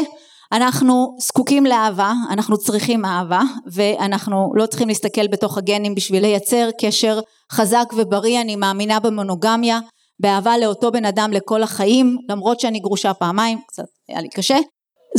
[0.51, 3.41] אנחנו זקוקים לאהבה, אנחנו צריכים אהבה
[3.73, 7.19] ואנחנו לא צריכים להסתכל בתוך הגנים בשביל לייצר קשר
[7.51, 9.79] חזק ובריא, אני מאמינה במונוגמיה,
[10.19, 14.57] באהבה לאותו בן אדם לכל החיים, למרות שאני גרושה פעמיים, קצת היה לי קשה.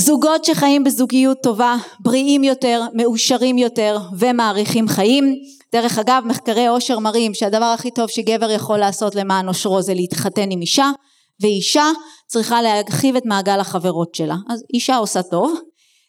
[0.01, 5.35] זוגות שחיים בזוגיות טובה, בריאים יותר, מאושרים יותר ומאריכים חיים.
[5.73, 10.51] דרך אגב, מחקרי עושר מראים שהדבר הכי טוב שגבר יכול לעשות למען עושרו זה להתחתן
[10.51, 10.91] עם אישה,
[11.41, 11.85] ואישה
[12.27, 14.37] צריכה להרחיב את מעגל החברות שלה.
[14.49, 15.61] אז אישה עושה טוב.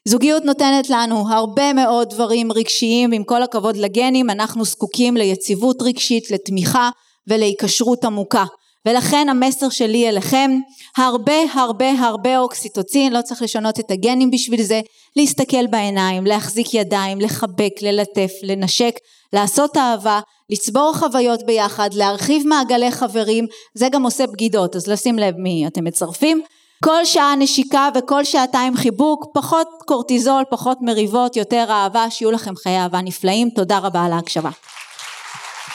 [0.07, 6.31] זוגיות נותנת לנו הרבה מאוד דברים רגשיים, עם כל הכבוד לגנים, אנחנו זקוקים ליציבות רגשית,
[6.31, 6.89] לתמיכה
[7.27, 8.45] ולהיקשרות עמוקה.
[8.85, 10.51] ולכן המסר שלי אליכם,
[10.97, 14.81] הרבה הרבה הרבה אוקסיטוצין, לא צריך לשנות את הגנים בשביל זה,
[15.15, 18.95] להסתכל בעיניים, להחזיק ידיים, לחבק, ללטף, לנשק,
[19.33, 25.35] לעשות אהבה, לצבור חוויות ביחד, להרחיב מעגלי חברים, זה גם עושה בגידות, אז לשים לב
[25.37, 26.41] מי אתם מצרפים.
[26.83, 32.77] כל שעה נשיקה וכל שעתיים חיבוק, פחות קורטיזול, פחות מריבות, יותר אהבה, שיהיו לכם חיי
[32.79, 34.49] אהבה נפלאים, תודה רבה על ההקשבה.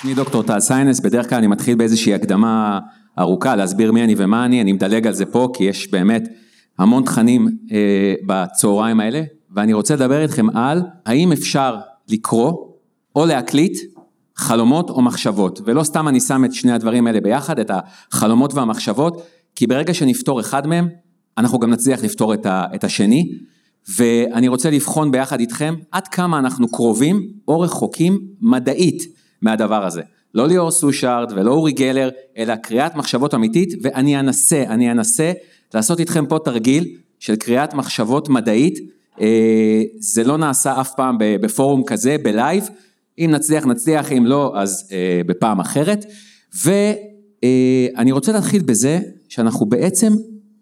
[0.05, 2.79] אני דוקטור טל סיינס, בדרך כלל אני מתחיל באיזושהי הקדמה
[3.19, 6.29] ארוכה להסביר מי אני ומה אני, אני מדלג על זה פה כי יש באמת
[6.79, 11.77] המון תכנים אה, בצהריים האלה, ואני רוצה לדבר איתכם על האם אפשר
[12.09, 12.53] לקרוא
[13.17, 13.79] או להקליט
[14.37, 19.23] חלומות או מחשבות, ולא סתם אני שם את שני הדברים האלה ביחד, את החלומות והמחשבות,
[19.55, 20.89] כי ברגע שנפתור אחד מהם,
[21.39, 23.33] אנחנו גם נצליח לפתור את, ה, את השני,
[23.97, 30.03] ואני רוצה לבחון ביחד איתכם עד כמה אנחנו קרובים או רחוקים מדעית מהדבר הזה.
[30.35, 35.33] לא ליאור סושארד ולא אורי גלר, אלא קריאת מחשבות אמיתית, ואני אנסה, אני אנסה
[35.75, 38.79] לעשות איתכם פה תרגיל של קריאת מחשבות מדעית,
[39.21, 42.69] אה, זה לא נעשה אף פעם בפורום כזה, ב live,
[43.19, 46.07] אם נצליח נצליח, אם לא אז אה, בפעם אחרת,
[46.65, 50.13] ואני רוצה להתחיל בזה שאנחנו בעצם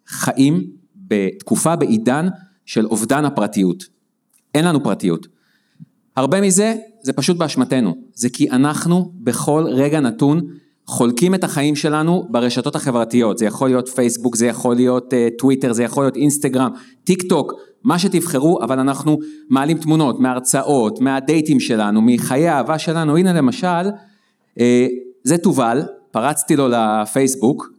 [0.06, 0.64] חיים
[0.96, 2.28] בתקופה, בעידן
[2.66, 3.84] של אובדן הפרטיות.
[4.54, 5.26] אין לנו פרטיות.
[6.16, 10.40] הרבה מזה זה פשוט באשמתנו, זה כי אנחנו בכל רגע נתון
[10.86, 15.72] חולקים את החיים שלנו ברשתות החברתיות, זה יכול להיות פייסבוק, זה יכול להיות uh, טוויטר,
[15.72, 16.70] זה יכול להיות אינסטגרם,
[17.04, 17.52] טיק טוק,
[17.84, 23.88] מה שתבחרו, אבל אנחנו מעלים תמונות מהרצאות, מהדייטים שלנו, מחיי האהבה שלנו, הנה למשל,
[24.58, 24.62] uh,
[25.24, 27.70] זה תובל, פרצתי לו לפייסבוק,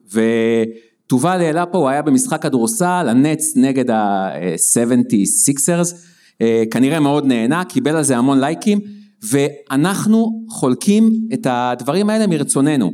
[1.07, 5.95] תובל העלה פה, הוא היה במשחק כדורסל, הנץ נגד ה-76ers,
[6.41, 8.79] אה, כנראה מאוד נהנה, קיבל על זה המון לייקים,
[9.23, 12.91] ואנחנו חולקים את הדברים האלה מרצוננו.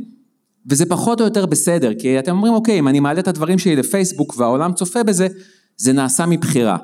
[0.70, 3.76] וזה פחות או יותר בסדר, כי אתם אומרים, אוקיי, אם אני מעלה את הדברים שלי
[3.76, 5.26] לפייסבוק והעולם צופה בזה,
[5.76, 6.76] זה נעשה מבחירה.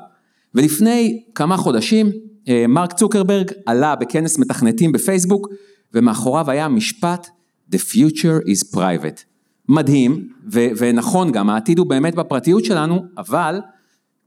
[0.55, 2.11] ולפני כמה חודשים,
[2.47, 5.47] אה, מרק צוקרברג עלה בכנס מתכנתים בפייסבוק,
[5.93, 7.27] ומאחוריו היה משפט,
[7.75, 9.23] The future is private.
[9.69, 13.59] מדהים, ו- ונכון גם, העתיד הוא באמת בפרטיות שלנו, אבל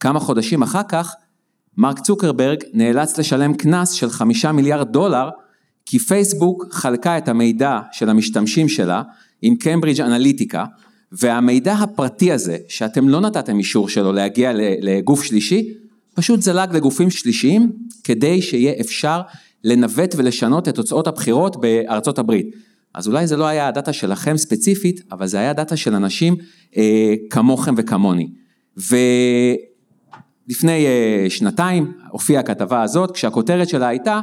[0.00, 1.14] כמה חודשים אחר כך,
[1.78, 5.28] מרק צוקרברג נאלץ לשלם קנס של חמישה מיליארד דולר,
[5.86, 9.02] כי פייסבוק חלקה את המידע של המשתמשים שלה
[9.42, 10.64] עם קיימברידג' אנליטיקה,
[11.12, 15.74] והמידע הפרטי הזה, שאתם לא נתתם אישור שלו להגיע לגוף שלישי,
[16.14, 17.72] פשוט זלג לגופים שלישיים,
[18.04, 19.20] כדי שיהיה אפשר
[19.64, 22.46] לנווט ולשנות את תוצאות הבחירות בארצות הברית.
[22.94, 26.36] אז אולי זה לא היה הדאטה שלכם ספציפית, אבל זה היה דאטה של אנשים
[26.76, 28.28] אה, כמוכם וכמוני.
[28.76, 29.71] ולפני
[30.68, 34.20] אה, שנתיים הופיעה הכתבה הזאת, כשהכותרת שלה הייתה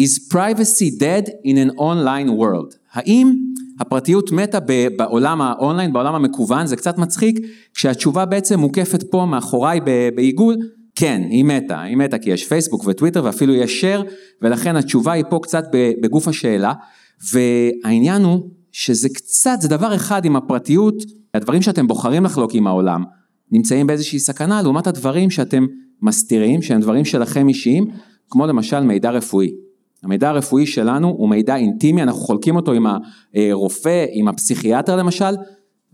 [0.00, 2.76] is privacy dead in an online world.
[2.92, 3.34] האם
[3.80, 4.58] הפרטיות מתה
[4.96, 7.38] בעולם האונליין, בעולם המקוון, זה קצת מצחיק,
[7.74, 9.80] כשהתשובה בעצם מוקפת פה מאחוריי
[10.14, 10.56] בעיגול,
[10.94, 14.02] כן, היא מתה, היא מתה כי יש פייסבוק וטוויטר ואפילו יש share,
[14.42, 15.64] ולכן התשובה היא פה קצת
[16.02, 16.72] בגוף השאלה,
[17.32, 20.94] והעניין הוא שזה קצת, זה דבר אחד עם הפרטיות,
[21.34, 23.04] הדברים שאתם בוחרים לחלוק עם העולם,
[23.52, 25.66] נמצאים באיזושהי סכנה לעומת הדברים שאתם
[26.02, 27.86] מסתירים, שהם דברים שלכם אישיים,
[28.30, 29.50] כמו למשל מידע רפואי.
[30.02, 32.86] המידע הרפואי שלנו הוא מידע אינטימי, אנחנו חולקים אותו עם
[33.34, 35.34] הרופא, עם הפסיכיאטר למשל,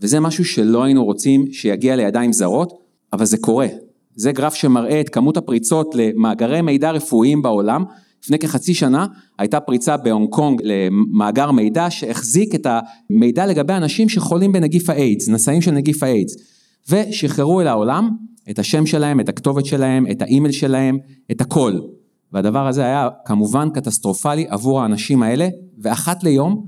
[0.01, 2.73] וזה משהו שלא היינו רוצים שיגיע לידיים זרות,
[3.13, 3.67] אבל זה קורה.
[4.15, 7.83] זה גרף שמראה את כמות הפריצות למאגרי מידע רפואיים בעולם.
[8.23, 9.05] לפני כחצי שנה
[9.39, 12.67] הייתה פריצה בהונג קונג למאגר מידע שהחזיק את
[13.09, 16.35] המידע לגבי אנשים שחולים בנגיף האיידס, נשאים של נגיף האיידס,
[16.89, 18.09] ושחררו אל העולם
[18.49, 20.97] את השם שלהם, את הכתובת שלהם, את האימייל שלהם,
[21.31, 21.79] את הכל.
[22.31, 26.65] והדבר הזה היה כמובן קטסטרופלי עבור האנשים האלה, ואחת ליום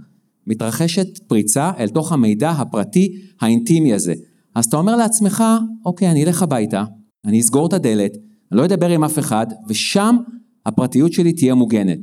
[0.47, 4.13] מתרחשת פריצה אל תוך המידע הפרטי האינטימי הזה.
[4.56, 5.43] אז אתה אומר לעצמך,
[5.86, 6.84] אוקיי, אני אלך הביתה,
[7.25, 8.12] אני אסגור את הדלת,
[8.51, 10.17] אני לא אדבר עם אף אחד, ושם
[10.65, 11.99] הפרטיות שלי תהיה מוגנת.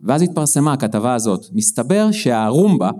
[0.00, 1.46] ואז התפרסמה הכתבה הזאת.
[1.52, 2.90] מסתבר שהרומבה,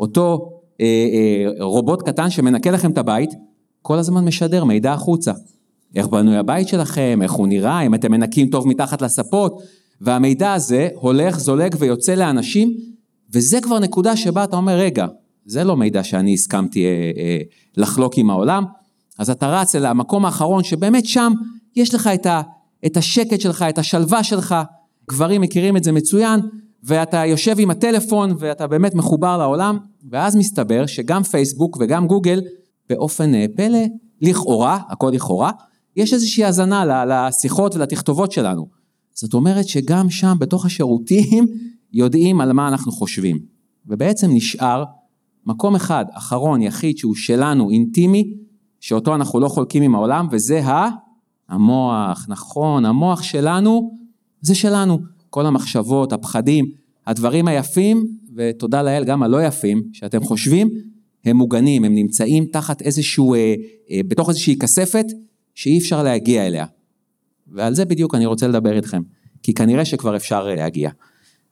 [0.00, 3.30] אותו אה, אה, רובוט קטן שמנקה לכם את הבית,
[3.86, 5.32] כל הזמן משדר מידע החוצה.
[5.94, 9.62] איך בנוי הבית שלכם, איך הוא נראה, אם אתם מנקים טוב מתחת לספות,
[10.00, 12.74] והמידע הזה הולך, זולג ויוצא לאנשים,
[13.32, 15.06] וזה כבר נקודה שבה אתה אומר, רגע,
[15.44, 17.38] זה לא מידע שאני הסכמתי אה, אה,
[17.76, 18.64] לחלוק עם העולם,
[19.18, 21.32] אז אתה רץ אל המקום האחרון שבאמת שם
[21.76, 22.42] יש לך את, ה,
[22.86, 24.54] את השקט שלך, את השלווה שלך,
[25.10, 26.40] גברים מכירים את זה מצוין,
[26.84, 29.78] ואתה יושב עם הטלפון ואתה באמת מחובר לעולם,
[30.10, 32.40] ואז מסתבר שגם פייסבוק וגם גוגל,
[32.88, 33.78] באופן אה, פלא,
[34.20, 35.50] לכאורה, הכל לכאורה,
[35.96, 38.68] יש איזושהי האזנה לשיחות ולתכתובות שלנו.
[39.12, 41.46] זאת אומרת שגם שם בתוך השירותים
[41.92, 43.38] יודעים על מה אנחנו חושבים.
[43.86, 44.84] ובעצם נשאר
[45.46, 48.34] מקום אחד, אחרון, יחיד, שהוא שלנו, אינטימי,
[48.80, 50.60] שאותו אנחנו לא חולקים עם העולם, וזה
[51.48, 53.90] המוח, נכון, המוח שלנו,
[54.40, 54.98] זה שלנו.
[55.30, 56.66] כל המחשבות, הפחדים,
[57.06, 60.70] הדברים היפים, ותודה לאל גם הלא יפים, שאתם חושבים,
[61.26, 63.54] הם מוגנים, הם נמצאים תחת איזשהו, אה,
[63.90, 65.06] אה, בתוך איזושהי כספת,
[65.54, 66.66] שאי אפשר להגיע אליה.
[67.52, 69.02] ועל זה בדיוק אני רוצה לדבר איתכם,
[69.42, 70.90] כי כנראה שכבר אפשר להגיע.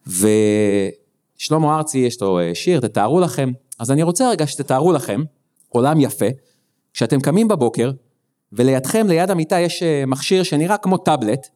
[0.06, 5.22] ושלמה ארצי יש לו אה, שיר, תתארו לכם, אז אני רוצה רגע שתתארו לכם
[5.68, 6.26] עולם יפה,
[6.92, 7.90] כשאתם קמים בבוקר,
[8.52, 11.48] ולידכם, ליד המיטה, יש אה, מכשיר שנראה כמו טאבלט,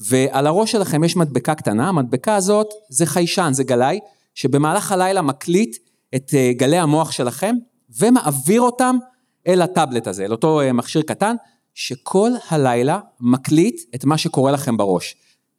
[0.00, 3.98] ועל הראש שלכם יש מדבקה קטנה, המדבקה הזאת זה חיישן, זה גלאי,
[4.34, 5.76] שבמהלך הלילה מקליט
[6.14, 7.56] את אה, גלי המוח שלכם,
[7.98, 8.96] ומעביר אותם
[9.46, 11.36] אל הטאבלט הזה, אל אותו מכשיר קטן,
[11.74, 15.16] שכל הלילה מקליט את מה שקורה לכם בראש.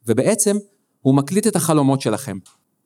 [0.08, 0.58] ובעצם
[1.02, 2.38] הוא מקליט את החלומות שלכם.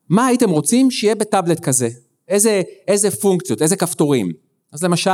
[0.08, 1.88] מה הייתם רוצים שיהיה בטאבלט כזה?
[2.28, 4.32] איזה, איזה פונקציות, איזה כפתורים?
[4.72, 5.10] אז למשל,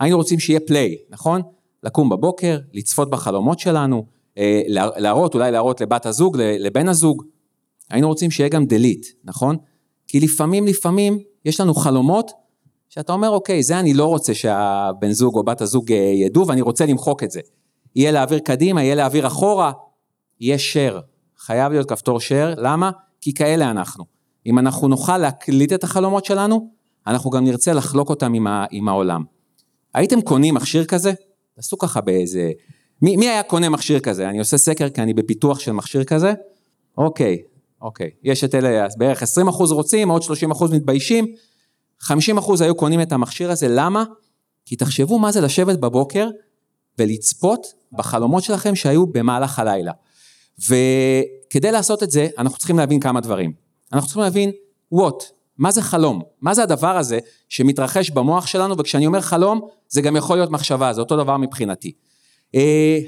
[0.00, 1.42] היינו רוצים שיהיה פליי, נכון?
[1.82, 4.06] לקום בבוקר, לצפות בחלומות שלנו,
[4.38, 4.62] אה,
[4.96, 7.24] להראות, אולי להראות לבת הזוג, לבן הזוג.
[7.90, 9.56] היינו רוצים שיהיה גם delete, נכון?
[10.14, 12.30] כי לפעמים, לפעמים, יש לנו חלומות
[12.88, 16.60] שאתה אומר, אוקיי, זה אני לא רוצה שהבן זוג או בת הזוג אה, ידעו ואני
[16.60, 17.40] רוצה למחוק את זה.
[17.96, 19.72] יהיה להעביר קדימה, יהיה להעביר אחורה,
[20.40, 21.00] יהיה share.
[21.38, 22.90] חייב להיות כפתור share, למה?
[23.20, 24.04] כי כאלה אנחנו.
[24.46, 26.70] אם אנחנו נוכל להקליט את החלומות שלנו,
[27.06, 29.22] אנחנו גם נרצה לחלוק אותם עם, ה, עם העולם.
[29.94, 31.12] הייתם קונים מכשיר כזה?
[31.56, 32.50] תעשו ככה באיזה...
[33.02, 34.28] מי, מי היה קונה מכשיר כזה?
[34.28, 36.32] אני עושה סקר כי אני בפיתוח של מכשיר כזה.
[36.98, 37.38] אוקיי,
[37.84, 38.10] אוקיי.
[38.22, 39.26] יש את אלה, בערך 20%
[39.70, 40.26] רוצים, עוד 30%
[40.72, 41.26] מתביישים.
[42.02, 42.10] 50%
[42.60, 44.04] היו קונים את המכשיר הזה, למה?
[44.66, 46.28] כי תחשבו מה זה לשבת בבוקר
[46.98, 49.92] ולצפות בחלומות שלכם שהיו במהלך הלילה.
[50.58, 53.52] וכדי לעשות את זה, אנחנו צריכים להבין כמה דברים.
[53.92, 54.50] אנחנו צריכים להבין
[54.94, 55.24] what,
[55.58, 56.22] מה זה חלום?
[56.40, 57.18] מה זה הדבר הזה
[57.48, 61.92] שמתרחש במוח שלנו, וכשאני אומר חלום, זה גם יכול להיות מחשבה, זה אותו דבר מבחינתי.
[62.56, 62.58] Uh,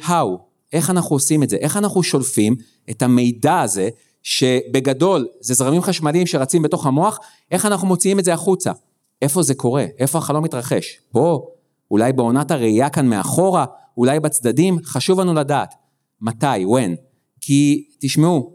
[0.05, 0.39] how,
[0.73, 1.57] איך אנחנו עושים את זה?
[1.57, 2.57] איך אנחנו שולפים
[2.91, 3.89] את המידע הזה,
[4.27, 7.19] שבגדול זה זרמים חשמליים שרצים בתוך המוח,
[7.51, 8.73] איך אנחנו מוציאים את זה החוצה?
[9.23, 9.85] איפה זה קורה?
[9.99, 11.01] איפה החלום מתרחש?
[11.13, 11.47] פה?
[11.91, 13.65] אולי בעונת הראייה כאן מאחורה?
[13.97, 14.79] אולי בצדדים?
[14.85, 15.75] חשוב לנו לדעת.
[16.21, 16.65] מתי?
[16.65, 16.97] when?
[17.41, 18.53] כי תשמעו,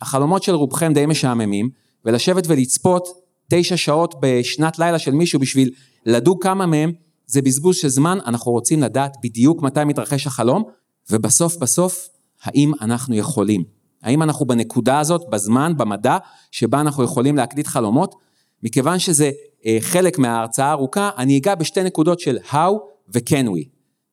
[0.00, 1.70] החלומות של רובכם די משעממים,
[2.04, 3.08] ולשבת ולצפות
[3.50, 5.70] תשע שעות בשנת לילה של מישהו בשביל
[6.06, 6.92] לדוג כמה מהם,
[7.26, 10.62] זה בזבוז של זמן, אנחנו רוצים לדעת בדיוק מתי מתרחש החלום,
[11.10, 12.08] ובסוף בסוף,
[12.42, 13.81] האם אנחנו יכולים?
[14.02, 16.18] האם אנחנו בנקודה הזאת, בזמן, במדע,
[16.50, 18.14] שבה אנחנו יכולים להקליט חלומות?
[18.62, 19.30] מכיוון שזה
[19.66, 22.72] אה, חלק מההרצאה הארוכה, אני אגע בשתי נקודות של how
[23.14, 23.68] ו-can we.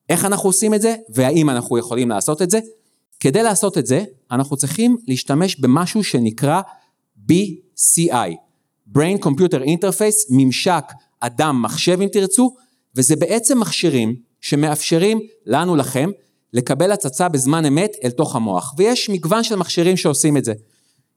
[0.08, 2.60] איך אנחנו עושים את זה, והאם אנחנו יכולים לעשות את זה.
[3.20, 6.60] כדי לעשות את זה, אנחנו צריכים להשתמש במשהו שנקרא
[7.30, 8.30] BCI,
[8.96, 10.84] Brain Computer Interface, ממשק
[11.20, 12.54] אדם מחשב אם תרצו,
[12.96, 16.10] וזה בעצם מכשירים שמאפשרים לנו לכם
[16.52, 20.52] לקבל הצצה בזמן אמת אל תוך המוח, ויש מגוון של מכשירים שעושים את זה.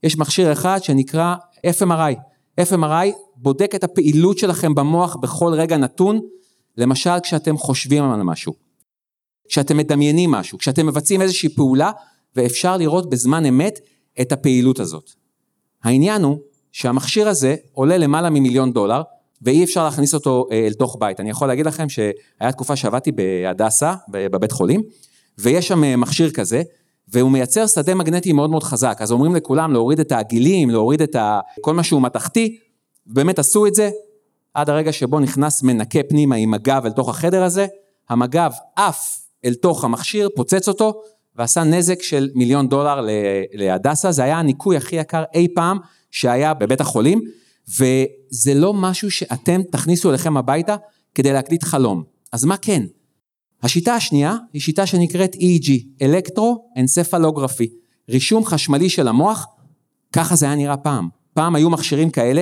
[0.04, 1.36] יש מכשיר אחד שנקרא
[1.68, 2.16] FMRI.
[2.62, 6.20] FMRI בודק את הפעילות שלכם במוח בכל רגע נתון,
[6.78, 8.54] למשל כשאתם חושבים על משהו,
[9.50, 11.92] כשאתם מדמיינים משהו, כשאתם מבצעים איזושהי פעולה,
[12.36, 13.80] ואפשר לראות בזמן אמת
[14.22, 15.12] את הפעילות הזאת.
[15.84, 16.38] העניין הוא
[16.72, 19.02] שהמכשיר הזה עולה למעלה ממיליון דולר,
[19.42, 21.20] ואי אפשר להכניס אותו אה, אל תוך בית.
[21.20, 24.84] אני יכול להגיד לכם שהיה תקופה שעבדתי בהדסה, בבית חולים,
[25.38, 26.62] ויש שם אה, מכשיר כזה,
[27.08, 31.16] והוא מייצר שדה מגנטי מאוד מאוד חזק, אז אומרים לכולם להוריד את העגילים, להוריד את
[31.16, 31.40] ה...
[31.62, 32.58] כל מה שהוא מתכתי,
[33.06, 33.90] באמת עשו את זה,
[34.54, 37.68] עד הרגע שבו נכנס מנקה פנימה עם מג"ב אל תוך החדר הזה,
[38.10, 41.02] המג"ב עף אל תוך המכשיר, פוצץ אותו,
[41.36, 43.08] ועשה נזק של מיליון דולר
[43.54, 45.78] להדסה, זה היה הניקוי הכי יקר אי פעם
[46.12, 47.22] שהיה בבית החולים,
[47.68, 50.76] וזה לא משהו שאתם תכניסו אליכם הביתה
[51.16, 52.04] כדי להקליט חלום.
[52.32, 52.84] אז מה כן?
[53.64, 55.72] השיטה השנייה היא שיטה שנקראת EEG,
[56.02, 57.70] אלקטרו-אנצפלוגרפי,
[58.10, 59.46] רישום חשמלי של המוח,
[60.14, 61.10] ככה זה היה נראה פעם.
[61.34, 62.42] פעם היו מכשירים כאלה,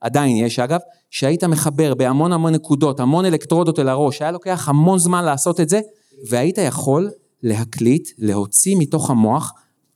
[0.00, 0.80] עדיין יש אגב,
[1.10, 5.68] שהיית מחבר בהמון המון נקודות, המון אלקטרודות אל הראש, היה לוקח המון זמן לעשות את
[5.68, 5.80] זה,
[6.28, 7.10] והיית יכול
[7.42, 9.52] להקליט, להוציא מתוך המוח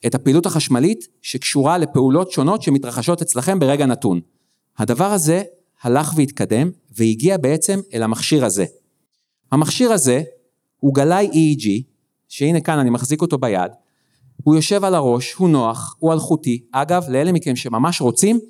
[0.06, 4.20] את הפעילות החשמלית שקשורה לפעולות שונות שמתרחשות אצלכם ברגע נתון.
[4.78, 5.42] הדבר הזה
[5.82, 8.64] הלך והתקדם והגיע בעצם אל המכשיר הזה.
[9.52, 10.22] המכשיר הזה
[10.84, 11.68] הוא גלאי EEG,
[12.28, 13.72] שהנה כאן אני מחזיק אותו ביד,
[14.44, 16.64] הוא יושב על הראש, הוא נוח, הוא אלחוטי.
[16.72, 18.40] אגב, לאלה מכם שממש רוצים,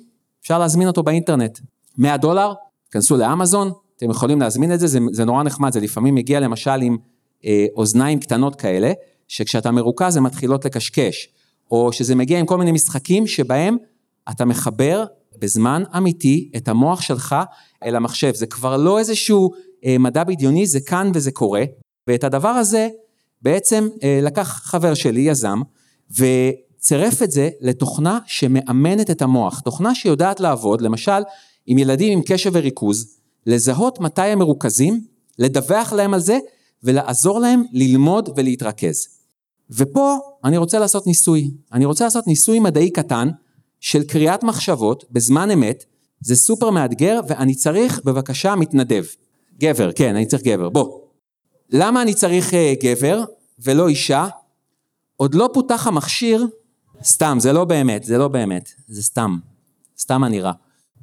[0.41, 1.59] אפשר להזמין אותו באינטרנט.
[1.97, 2.53] 100 דולר,
[2.91, 6.81] כנסו לאמזון, אתם יכולים להזמין את זה, זה, זה נורא נחמד, זה לפעמים מגיע למשל
[6.81, 6.97] עם
[7.45, 8.91] אה, אוזניים קטנות כאלה,
[9.27, 11.29] שכשאתה מרוכז הן מתחילות לקשקש,
[11.71, 13.77] או שזה מגיע עם כל מיני משחקים שבהם
[14.29, 15.05] אתה מחבר
[15.39, 17.35] בזמן אמיתי את המוח שלך
[17.83, 18.33] אל המחשב.
[18.33, 19.51] זה כבר לא איזשהו
[19.85, 21.63] אה, מדע בדיוני, זה כאן וזה קורה.
[22.07, 22.89] ואת הדבר הזה
[23.41, 25.61] בעצם אה, לקח חבר שלי, יזם,
[26.11, 29.59] וצירף את זה לתוכנה שמאמנת את המוח.
[29.59, 31.21] תוכנה שיודעת לעבוד, למשל,
[31.65, 35.01] עם ילדים עם קשב וריכוז, לזהות מתי הם מרוכזים,
[35.39, 36.39] לדווח להם על זה,
[36.83, 39.07] ולעזור להם ללמוד ולהתרכז.
[39.69, 41.51] ופה אני רוצה לעשות ניסוי.
[41.73, 43.29] אני רוצה לעשות ניסוי מדעי קטן
[43.79, 45.83] של קריאת מחשבות בזמן אמת,
[46.21, 49.03] זה סופר מאתגר ואני צריך בבקשה מתנדב.
[49.59, 51.04] גבר, כן, אני צריך גבר, בוא.
[51.69, 53.23] למה אני צריך uh, גבר
[53.59, 54.27] ולא אישה?
[55.15, 56.45] עוד לא פותח המכשיר,
[57.03, 59.37] סתם, זה לא באמת, זה לא באמת, זה סתם,
[59.99, 60.51] סתם אני רע.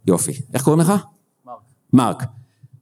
[0.06, 0.32] יופי.
[0.54, 0.92] איך קוראים לך?
[1.44, 1.58] מרק.
[1.92, 2.22] מרק.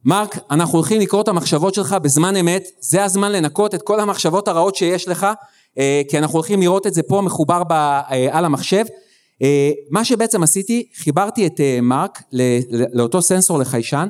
[0.05, 4.47] מרק, אנחנו הולכים לקרוא את המחשבות שלך בזמן אמת, זה הזמן לנקות את כל המחשבות
[4.47, 5.27] הרעות שיש לך,
[5.77, 8.85] אה, כי אנחנו הולכים לראות את זה פה מחובר ב, אה, על המחשב.
[9.41, 12.23] אה, מה שבעצם עשיתי, חיברתי את מרק
[12.93, 14.07] לאותו סנסור לחיישן,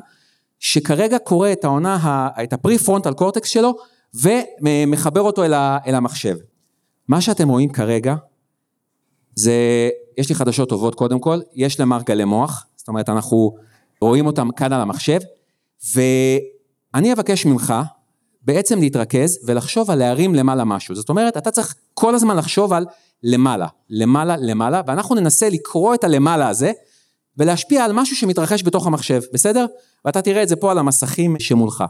[0.62, 3.74] שכרגע קורא את העונה, את הפרי פרונטל קורטקס שלו,
[4.14, 6.36] ומחבר אותו אל המחשב.
[7.08, 8.14] מה שאתם רואים כרגע,
[9.34, 9.54] זה,
[10.18, 13.56] יש לי חדשות טובות קודם כל, יש למרק גלי מוח, זאת אומרת אנחנו
[14.00, 15.20] רואים אותם כאן על המחשב,
[15.94, 17.74] ואני אבקש ממך
[18.42, 20.94] בעצם להתרכז ולחשוב על להרים למעלה משהו.
[20.94, 22.86] זאת אומרת, אתה צריך כל הזמן לחשוב על
[23.22, 26.72] למעלה, למעלה, למעלה, ואנחנו ננסה לקרוא את הלמעלה הזה
[27.36, 29.66] ולהשפיע על משהו שמתרחש בתוך המחשב, בסדר?
[30.04, 31.84] ואתה תראה את זה פה על המסכים שמולך.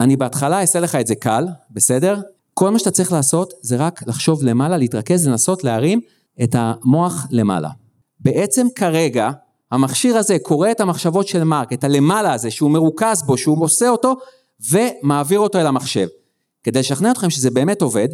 [0.00, 2.20] אני בהתחלה אעשה לך את זה קל, בסדר?
[2.54, 6.00] כל מה שאתה צריך לעשות זה רק לחשוב למעלה, להתרכז, לנסות להרים
[6.42, 7.68] את המוח למעלה.
[8.20, 9.30] בעצם כרגע
[9.72, 13.88] המכשיר הזה קורא את המחשבות של מרק, את הלמעלה הזה שהוא מרוכז בו, שהוא עושה
[13.88, 14.16] אותו,
[14.70, 16.06] ומעביר אותו אל המחשב.
[16.62, 18.08] כדי לשכנע אתכם שזה באמת עובד,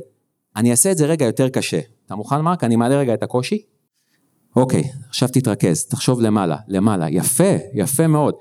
[0.57, 1.80] אני אעשה את זה רגע יותר קשה.
[2.07, 2.64] אתה מוכן מרק?
[2.64, 3.62] אני מעלה רגע את הקושי.
[4.57, 8.34] אוקיי, עכשיו תתרכז, תחשוב למעלה, למעלה, יפה, יפה מאוד.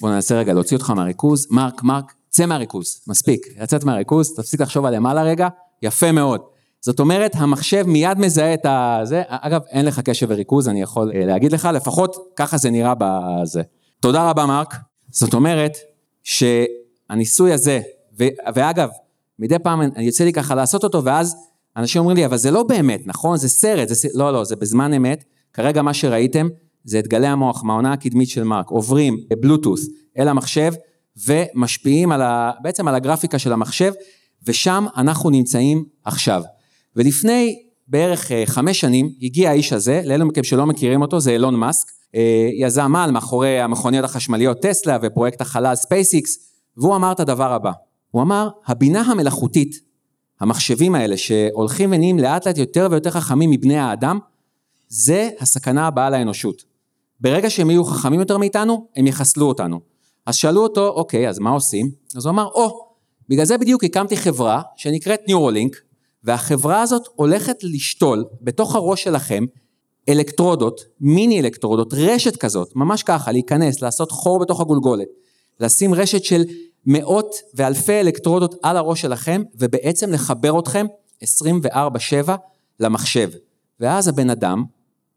[0.00, 4.84] בוא ננסה רגע להוציא אותך מהריכוז, מרק, מרק, צא מהריכוז, מספיק, לצאת מהריכוז, תפסיק לחשוב
[4.84, 5.48] על למעלה רגע,
[5.82, 6.40] יפה מאוד.
[6.80, 11.26] זאת אומרת, המחשב מיד מזהה את הזה, אגב, אין לך קשב וריכוז, אני יכול אה,
[11.26, 13.62] להגיד לך, לפחות ככה זה נראה בזה.
[14.00, 14.74] תודה רבה, מרק.
[15.10, 15.76] זאת אומרת,
[16.22, 17.80] שהניסוי הזה,
[18.18, 18.24] ו,
[18.54, 18.88] ואגב,
[19.38, 21.36] מדי פעם אני יוצא לי ככה לעשות אותו, ואז
[21.76, 23.36] אנשים אומרים לי, אבל זה לא באמת, נכון?
[23.36, 25.24] זה סרט, זה לא, לא, זה בזמן אמת.
[25.52, 26.48] כרגע מה שראיתם,
[26.84, 30.72] זה את גלי המוח מהעונה הקדמית של מרק, עוברים בבלוטוס אל המחשב,
[31.26, 33.92] ומשפיעים על ה, בעצם על הגרפיקה של המחשב,
[34.46, 36.42] ושם אנחנו נמצאים עכשיו.
[36.96, 37.58] ולפני
[37.88, 41.86] בערך אה, חמש שנים הגיע האיש הזה, לאלו מכם שלא מכירים אותו, זה אילון מאסק,
[42.14, 46.38] אה, יזם על מאחורי המכוניות החשמליות טסלה ופרויקט החלל ספייסיקס,
[46.76, 47.72] והוא אמר את הדבר הבא,
[48.10, 49.80] הוא אמר, הבינה המלאכותית,
[50.40, 54.18] המחשבים האלה שהולכים ונהיים לאט לאט יותר ויותר חכמים מבני האדם,
[54.88, 56.73] זה הסכנה הבאה לאנושות.
[57.24, 59.80] ברגע שהם יהיו חכמים יותר מאיתנו, הם יחסלו אותנו.
[60.26, 61.90] אז שאלו אותו, אוקיי, אז מה עושים?
[62.16, 62.88] אז הוא אמר, או,
[63.28, 65.76] בגלל זה בדיוק הקמתי חברה שנקראת ניורולינק,
[66.24, 69.44] והחברה הזאת הולכת לשתול בתוך הראש שלכם
[70.08, 75.08] אלקטרודות, מיני אלקטרודות, רשת כזאת, ממש ככה, להיכנס, לעשות חור בתוך הגולגולת,
[75.60, 76.44] לשים רשת של
[76.86, 80.86] מאות ואלפי אלקטרודות על הראש שלכם, ובעצם לחבר אתכם
[81.24, 82.36] 24/7
[82.80, 83.30] למחשב.
[83.80, 84.64] ואז הבן אדם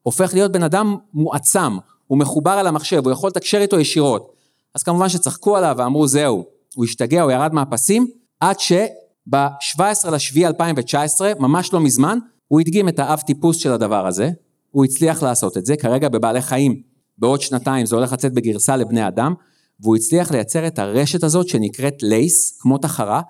[0.04, 1.78] הופך להיות בן אדם מועצם,
[2.08, 4.34] הוא מחובר על המחשב, הוא יכול לתקשר איתו ישירות.
[4.76, 6.46] אז כמובן שצחקו עליו ואמרו זהו,
[6.76, 8.08] הוא השתגע, הוא ירד מהפסים,
[8.40, 14.30] עד שב-17 לשביעי 2019, ממש לא מזמן, הוא הדגים את האב טיפוס של הדבר הזה,
[14.72, 16.82] הוא הצליח לעשות את זה, כרגע בבעלי חיים,
[17.18, 19.34] בעוד שנתיים זה הולך לצאת בגרסה לבני אדם,
[19.80, 23.22] והוא הצליח לייצר את הרשת הזאת שנקראת לייס, כמו תחרה,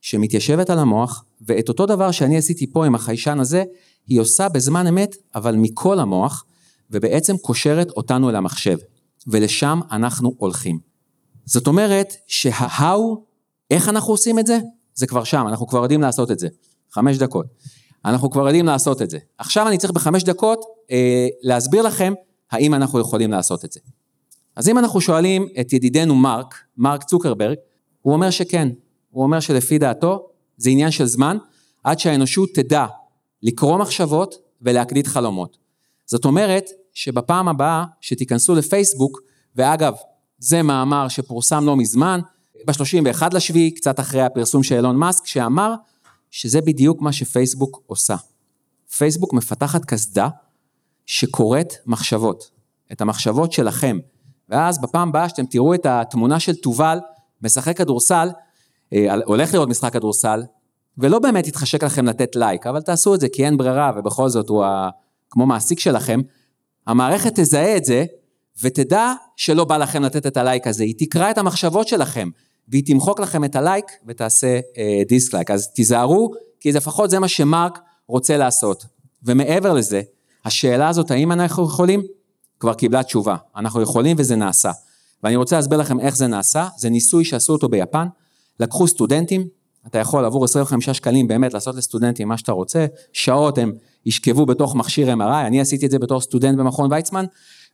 [0.00, 3.64] שמתיישבת על המוח, ואת אותו דבר שאני עשיתי פה עם החיישן הזה,
[4.06, 6.44] היא עושה בזמן אמת, אבל מכל המוח,
[6.90, 8.78] ובעצם קושרת אותנו אל המחשב,
[9.26, 10.78] ולשם אנחנו הולכים.
[11.44, 12.98] זאת אומרת שה-how,
[13.70, 14.58] איך אנחנו עושים את זה?
[14.94, 16.48] זה כבר שם, אנחנו כבר יודעים לעשות את זה.
[16.92, 17.46] חמש דקות.
[18.04, 19.18] אנחנו כבר יודעים לעשות את זה.
[19.38, 22.12] עכשיו אני צריך בחמש דקות אה, להסביר לכם
[22.50, 23.80] האם אנחנו יכולים לעשות את זה.
[24.56, 27.56] אז אם אנחנו שואלים את ידידנו מרק, מרק צוקרברג,
[28.02, 28.68] הוא אומר שכן.
[29.10, 30.26] הוא אומר שלפי דעתו
[30.56, 31.36] זה עניין של זמן
[31.84, 32.86] עד שהאנושות תדע
[33.42, 35.63] לקרוא מחשבות ולהקליט חלומות.
[36.06, 39.20] זאת אומרת שבפעם הבאה שתיכנסו לפייסבוק,
[39.56, 39.94] ואגב,
[40.38, 42.20] זה מאמר שפורסם לא מזמן,
[42.66, 45.74] ב-31 לשביעי, קצת אחרי הפרסום של אילון מאסק, שאמר
[46.30, 48.16] שזה בדיוק מה שפייסבוק עושה.
[48.96, 50.28] פייסבוק מפתחת קסדה
[51.06, 52.50] שקוראת מחשבות,
[52.92, 53.98] את המחשבות שלכם.
[54.48, 56.98] ואז בפעם הבאה שאתם תראו את התמונה של תובל
[57.42, 58.28] משחק כדורסל,
[58.92, 60.42] אה, הולך לראות משחק כדורסל,
[60.98, 64.48] ולא באמת יתחשק לכם לתת לייק, אבל תעשו את זה כי אין ברירה ובכל זאת
[64.48, 64.64] הוא.
[65.34, 66.20] כמו מעסיק שלכם,
[66.86, 68.04] המערכת תזהה את זה
[68.62, 72.28] ותדע שלא בא לכם לתת את הלייק הזה, היא תקרא את המחשבות שלכם
[72.68, 77.78] והיא תמחוק לכם את הלייק ותעשה אה, dislike, אז תיזהרו כי לפחות זה מה שמרק
[78.06, 78.84] רוצה לעשות.
[79.22, 80.02] ומעבר לזה,
[80.44, 82.02] השאלה הזאת האם אנחנו יכולים,
[82.60, 84.70] כבר קיבלה תשובה, אנחנו יכולים וזה נעשה.
[85.22, 88.06] ואני רוצה להסביר לכם איך זה נעשה, זה ניסוי שעשו אותו ביפן,
[88.60, 89.48] לקחו סטודנטים,
[89.86, 93.72] אתה יכול עבור 25 שקלים באמת לעשות לסטודנטים מה שאתה רוצה, שעות הם
[94.06, 97.24] ישכבו בתוך מכשיר MRI, אני עשיתי את זה בתור סטודנט במכון ויצמן,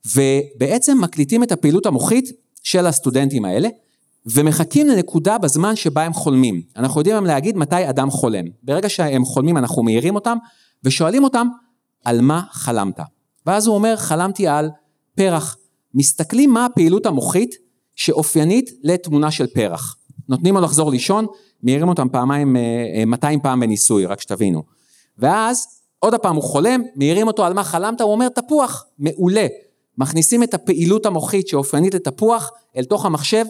[0.07, 3.69] ובעצם מקליטים את הפעילות המוחית של הסטודנטים האלה,
[4.27, 6.63] ומחכים לנקודה בזמן שבה הם חולמים.
[6.77, 8.45] אנחנו יודעים היום להגיד מתי אדם חולם.
[8.63, 10.37] ברגע שהם חולמים אנחנו מעירים אותם,
[10.85, 11.47] ושואלים אותם,
[12.05, 13.01] על מה חלמת?
[13.47, 14.71] ואז הוא אומר, חלמתי על
[15.15, 15.57] פרח.
[15.95, 17.55] מסתכלים מה הפעילות המוחית
[17.97, 19.97] שאופיינית לתמונה של פרח.
[20.29, 21.27] נותנים לו לחזור לישון,
[21.63, 22.57] מעירים אותם פעמיים,
[23.07, 24.63] 200 אה, פעם בניסוי, רק שתבינו.
[25.19, 25.67] ואז
[26.01, 29.47] עוד פעם הוא חולם, מעירים אותו על מה חלמת, הוא אומר תפוח, מעולה.
[29.99, 33.45] מכניסים את הפעילות המוחית שאופיינית לתפוח אל תוך המחשב,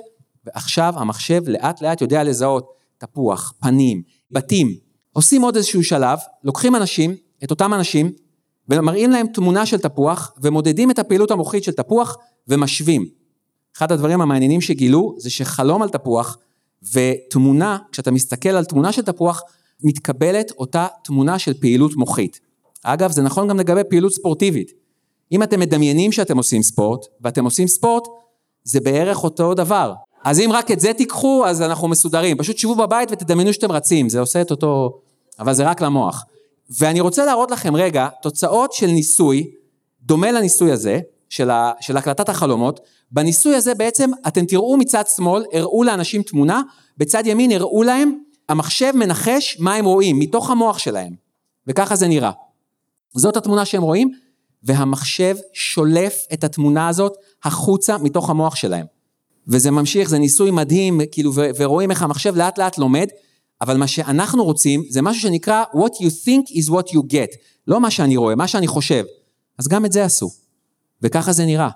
[0.45, 4.77] ועכשיו המחשב לאט לאט יודע לזהות תפוח, פנים, בתים.
[5.13, 8.13] עושים עוד איזשהו שלב, לוקחים אנשים, את אותם אנשים,
[8.69, 12.17] ומראים להם תמונה של תפוח, ומודדים את הפעילות המוחית של תפוח,
[12.49, 13.07] ומשווים.
[13.77, 16.39] אחד הדברים המעניינים שגילו, זה שחלום על תפוח,
[16.93, 19.43] ותמונה, כשאתה מסתכל על תמונה של תפוח,
[19.83, 22.41] מתקבלת אותה תמונה של פעילות מוחית.
[22.85, 24.72] אגב, זה נכון גם לגבי פעילות ספורטיבית.
[25.33, 28.05] אם אתם מדמיינים שאתם עושים ספורט, ואתם עושים ספורט,
[28.64, 29.93] זה בערך אותו דבר.
[30.24, 32.37] אז אם רק את זה תיקחו, אז אנחנו מסודרים.
[32.37, 35.01] פשוט שבו בבית ותדמיינו שאתם רצים, זה עושה את אותו...
[35.39, 36.24] אבל זה רק למוח.
[36.78, 39.51] ואני רוצה להראות לכם רגע תוצאות של ניסוי,
[40.03, 42.81] דומה לניסוי הזה, של, ה, של הקלטת החלומות,
[43.12, 46.62] בניסוי הזה בעצם אתם תראו מצד שמאל, הראו לאנשים תמונה,
[46.99, 48.18] בצד ימין הראו להם,
[48.51, 51.15] המחשב מנחש מה הם רואים, מתוך המוח שלהם,
[51.67, 52.31] וככה זה נראה.
[53.15, 54.13] זאת התמונה שהם רואים,
[54.63, 57.13] והמחשב שולף את התמונה הזאת
[57.45, 58.87] החוצה מתוך המוח שלהם.
[59.49, 63.07] וזה ממשיך, זה ניסוי מדהים, כאילו, ורואים איך המחשב לאט לאט לומד,
[63.61, 67.37] אבל מה שאנחנו רוצים זה משהו שנקרא what you think is what you get,
[67.67, 69.05] לא מה שאני רואה, מה שאני חושב.
[69.59, 70.31] אז גם את זה עשו,
[71.03, 71.71] וככה זה נראה.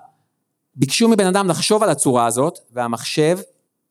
[0.75, 3.39] ביקשו מבן אדם לחשוב על הצורה הזאת, והמחשב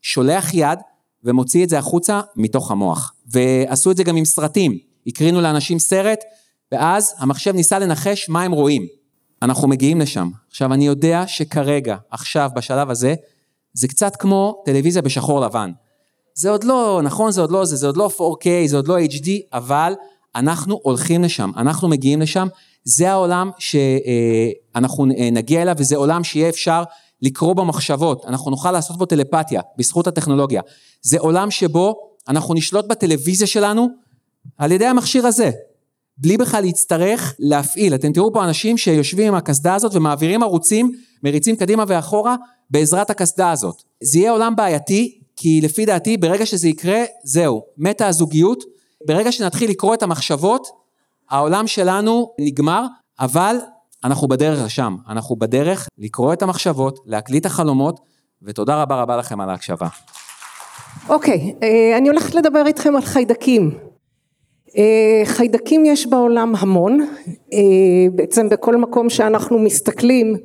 [0.02, 0.78] שולח יד
[1.24, 3.12] ומוציא את זה החוצה מתוך המוח.
[3.26, 6.20] ועשו את זה גם עם סרטים, הקרינו לאנשים סרט,
[6.72, 8.86] ואז המחשב ניסה לנחש מה הם רואים.
[9.42, 10.30] אנחנו מגיעים לשם.
[10.50, 13.14] עכשיו, אני יודע שכרגע, עכשיו, בשלב הזה,
[13.72, 15.70] זה קצת כמו טלוויזיה בשחור לבן.
[16.34, 19.00] זה עוד לא, נכון, זה עוד לא זה, זה עוד לא 4K, זה עוד לא
[19.00, 19.94] HD, אבל
[20.34, 22.48] אנחנו הולכים לשם, אנחנו מגיעים לשם,
[22.84, 26.82] זה העולם שאנחנו נגיע אליו, וזה עולם שיהיה אפשר
[27.22, 30.62] לקרוא בו מחשבות, אנחנו נוכל לעשות בו טלפתיה, בזכות הטכנולוגיה.
[31.02, 31.96] זה עולם שבו
[32.28, 33.88] אנחנו נשלוט בטלוויזיה שלנו
[34.58, 35.50] על ידי המכשיר הזה,
[36.18, 37.94] בלי בכלל להצטרך להפעיל.
[37.94, 40.92] אתם תראו פה אנשים שיושבים עם הקסדה הזאת ומעבירים ערוצים,
[41.22, 42.36] מריצים קדימה ואחורה
[42.70, 43.82] בעזרת הקסדה הזאת.
[44.02, 48.64] זה יהיה עולם בעייתי, כי לפי דעתי ברגע שזה יקרה, זהו, מתה הזוגיות.
[49.06, 50.66] ברגע שנתחיל לקרוא את המחשבות,
[51.30, 52.84] העולם שלנו נגמר,
[53.20, 53.56] אבל
[54.04, 54.96] אנחנו בדרך לשם.
[55.08, 58.00] אנחנו בדרך לקרוא את המחשבות, להקליט החלומות,
[58.42, 59.88] ותודה רבה רבה לכם על ההקשבה.
[61.08, 61.64] אוקיי, okay,
[61.98, 63.78] אני הולכת לדבר איתכם על חיידקים.
[64.76, 67.00] אה, חיידקים יש בעולם המון,
[67.52, 67.58] אה,
[68.12, 70.36] בעצם בכל מקום שאנחנו מסתכלים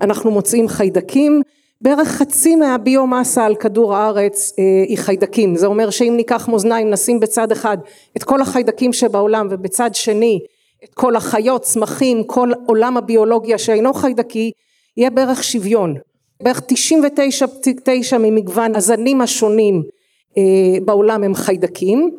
[0.00, 1.42] אנחנו מוצאים חיידקים,
[1.80, 7.20] בערך חצי מהביומאסה על כדור הארץ אה, היא חיידקים, זה אומר שאם ניקח מאזניים נשים
[7.20, 7.78] בצד אחד
[8.16, 10.40] את כל החיידקים שבעולם ובצד שני
[10.84, 14.50] את כל החיות, צמחים, כל עולם הביולוגיה שאינו חיידקי,
[14.96, 15.94] יהיה בערך שוויון,
[16.42, 16.62] בערך
[18.12, 19.82] 99.9 ממגוון הזנים השונים
[20.84, 22.10] בעולם הם חיידקים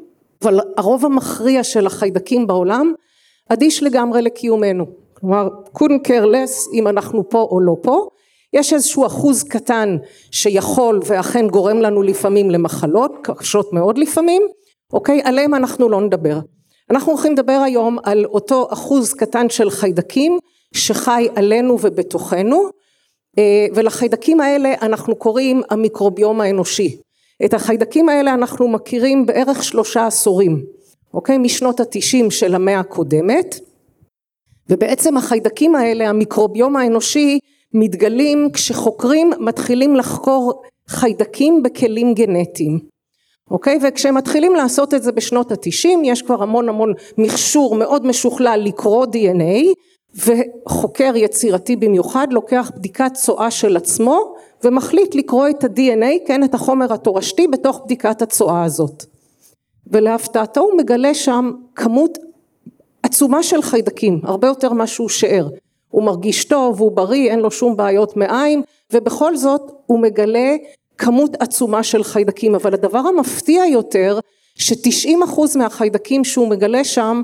[0.43, 2.93] אבל הרוב המכריע של החיידקים בעולם
[3.49, 4.85] אדיש לגמרי לקיומנו.
[5.13, 8.07] כלומר couldn't care less אם אנחנו פה או לא פה.
[8.53, 9.97] יש איזשהו אחוז קטן
[10.31, 14.41] שיכול ואכן גורם לנו לפעמים למחלות קשות מאוד לפעמים.
[14.93, 15.21] אוקיי?
[15.23, 16.39] עליהם אנחנו לא נדבר
[16.91, 20.39] אנחנו הולכים לדבר היום על אותו אחוז קטן של חיידקים
[20.73, 22.69] שחי עלינו ובתוכנו
[23.37, 26.97] אה, ולחיידקים האלה אנחנו קוראים המיקרוביום האנושי
[27.45, 30.63] את החיידקים האלה אנחנו מכירים בערך שלושה עשורים,
[31.13, 31.37] אוקיי?
[31.37, 33.59] משנות התשעים של המאה הקודמת,
[34.69, 37.39] ובעצם החיידקים האלה, המיקרוביום האנושי,
[37.73, 42.79] מתגלים כשחוקרים מתחילים לחקור חיידקים בכלים גנטיים.
[43.51, 43.79] אוקיי?
[43.81, 49.05] וכשהם מתחילים לעשות את זה בשנות התשעים, יש כבר המון המון מכשור מאוד משוכלל לקרוא
[49.05, 49.73] DNA,
[50.15, 56.93] וחוקר יצירתי במיוחד לוקח בדיקת צואה של עצמו ומחליט לקרוא את ה-DNA, כן, את החומר
[56.93, 59.05] התורשתי בתוך בדיקת הצואה הזאת.
[59.87, 62.17] ולהפתעתו הוא מגלה שם כמות
[63.03, 65.47] עצומה של חיידקים, הרבה יותר ממה שהוא שיער.
[65.89, 68.61] הוא מרגיש טוב, הוא בריא, אין לו שום בעיות מעיים,
[68.93, 70.55] ובכל זאת הוא מגלה
[70.99, 72.55] כמות עצומה של חיידקים.
[72.55, 74.19] אבל הדבר המפתיע יותר,
[74.55, 77.21] שתשעים אחוז מהחיידקים שהוא מגלה שם,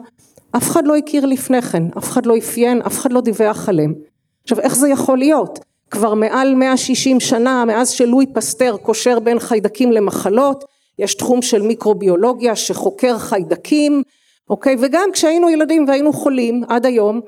[0.57, 3.93] אף אחד לא הכיר לפני כן, אף אחד לא אפיין, אף אחד לא דיווח עליהם.
[4.43, 5.59] עכשיו איך זה יכול להיות?
[5.91, 10.63] כבר מעל 160 שנה מאז שלואי פסטר קושר בין חיידקים למחלות,
[10.99, 14.03] יש תחום של מיקרוביולוגיה שחוקר חיידקים,
[14.49, 17.21] אוקיי, וגם כשהיינו ילדים והיינו חולים עד היום,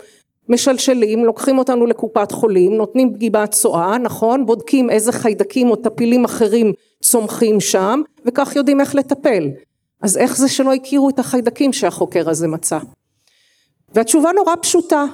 [0.49, 6.73] משלשלים, לוקחים אותנו לקופת חולים, נותנים פגימת צואה, נכון, בודקים איזה חיידקים או טפילים אחרים
[7.01, 9.49] צומחים שם, וכך יודעים איך לטפל.
[10.01, 12.79] אז איך זה שלא הכירו את החיידקים שהחוקר הזה מצא?
[13.93, 15.05] והתשובה נורא פשוטה,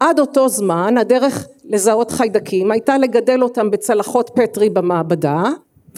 [0.00, 5.42] עד אותו זמן הדרך לזהות חיידקים הייתה לגדל אותם בצלחות פטרי במעבדה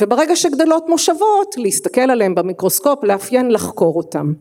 [0.01, 4.33] וברגע שגדלות מושבות להסתכל עליהם במיקרוסקופ לאפיין לחקור אותם.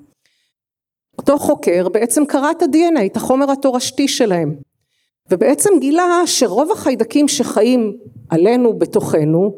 [1.22, 4.56] אותו חוקר בעצם קרא את ה-DNA את החומר התורשתי שלהם.
[5.32, 7.94] ובעצם גילה שרוב החיידקים שחיים
[8.30, 9.56] עלינו בתוכנו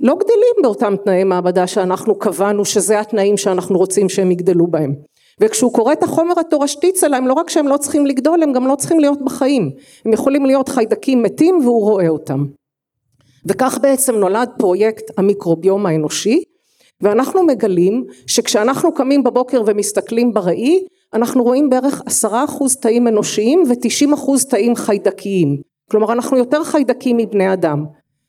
[0.00, 4.94] לא גדלים באותם תנאי מעבדה שאנחנו קבענו שזה התנאים שאנחנו רוצים שהם יגדלו בהם.
[5.40, 8.74] וכשהוא קורא את החומר התורשתי אצלם לא רק שהם לא צריכים לגדול הם גם לא
[8.74, 9.70] צריכים להיות בחיים.
[10.04, 12.44] הם יכולים להיות חיידקים מתים והוא רואה אותם.
[13.46, 16.42] וכך בעצם נולד פרויקט המיקרוביום האנושי
[17.00, 20.84] ואנחנו מגלים שכשאנחנו קמים בבוקר ומסתכלים בראי
[21.14, 25.56] אנחנו רואים בערך עשרה אחוז תאים אנושיים ותשעים אחוז תאים חיידקיים
[25.90, 27.84] כלומר אנחנו יותר חיידקים מבני אדם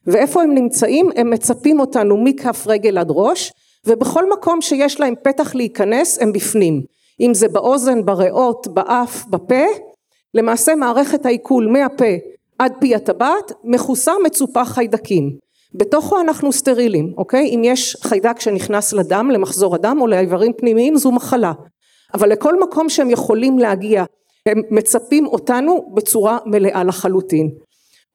[0.08, 3.52] ואיפה הם נמצאים הם מצפים אותנו מכף רגל עד ראש
[3.88, 6.82] ובכל מקום שיש להם פתח להיכנס הם בפנים
[7.22, 9.66] אם זה באוזן, בריאות, באף, בפה,
[10.34, 12.14] למעשה מערכת העיכול מהפה
[12.60, 15.38] עד פי הטבעת, מכוסה מצופה חיידקים.
[15.74, 17.50] בתוכו אנחנו סטרילים, אוקיי?
[17.56, 21.52] אם יש חיידק שנכנס לדם, למחזור הדם או לאיברים פנימיים, זו מחלה.
[22.14, 24.04] אבל לכל מקום שהם יכולים להגיע,
[24.46, 27.50] הם מצפים אותנו בצורה מלאה לחלוטין.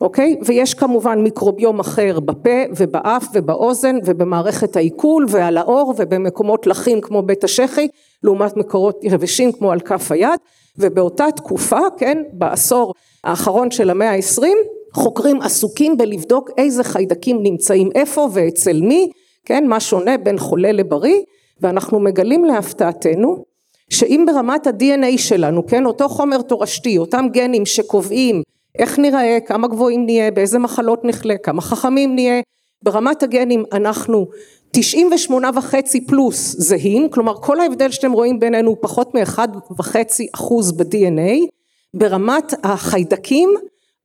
[0.00, 0.36] אוקיי?
[0.46, 7.44] ויש כמובן מיקרוביום אחר בפה ובאף ובאוזן ובמערכת העיכול ועל האור ובמקומות לחים כמו בית
[7.44, 7.88] השחי
[8.22, 10.40] לעומת מקורות יבשים כמו על כף היד
[10.78, 14.58] ובאותה תקופה כן בעשור האחרון של המאה העשרים
[14.92, 19.10] חוקרים עסוקים בלבדוק איזה חיידקים נמצאים איפה ואצל מי
[19.44, 21.20] כן מה שונה בין חולה לבריא
[21.60, 23.44] ואנחנו מגלים להפתעתנו
[23.90, 28.42] שאם ברמת ה-DNA שלנו כן אותו חומר תורשתי אותם גנים שקובעים
[28.78, 32.40] איך נראה, כמה גבוהים נהיה, באיזה מחלות נחלה, כמה חכמים נהיה,
[32.82, 34.26] ברמת הגנים אנחנו
[34.70, 40.72] 98 וחצי פלוס זהים, כלומר כל ההבדל שאתם רואים בינינו הוא פחות מאחד וחצי אחוז
[40.72, 41.46] ב-DNA,
[41.94, 43.54] ברמת החיידקים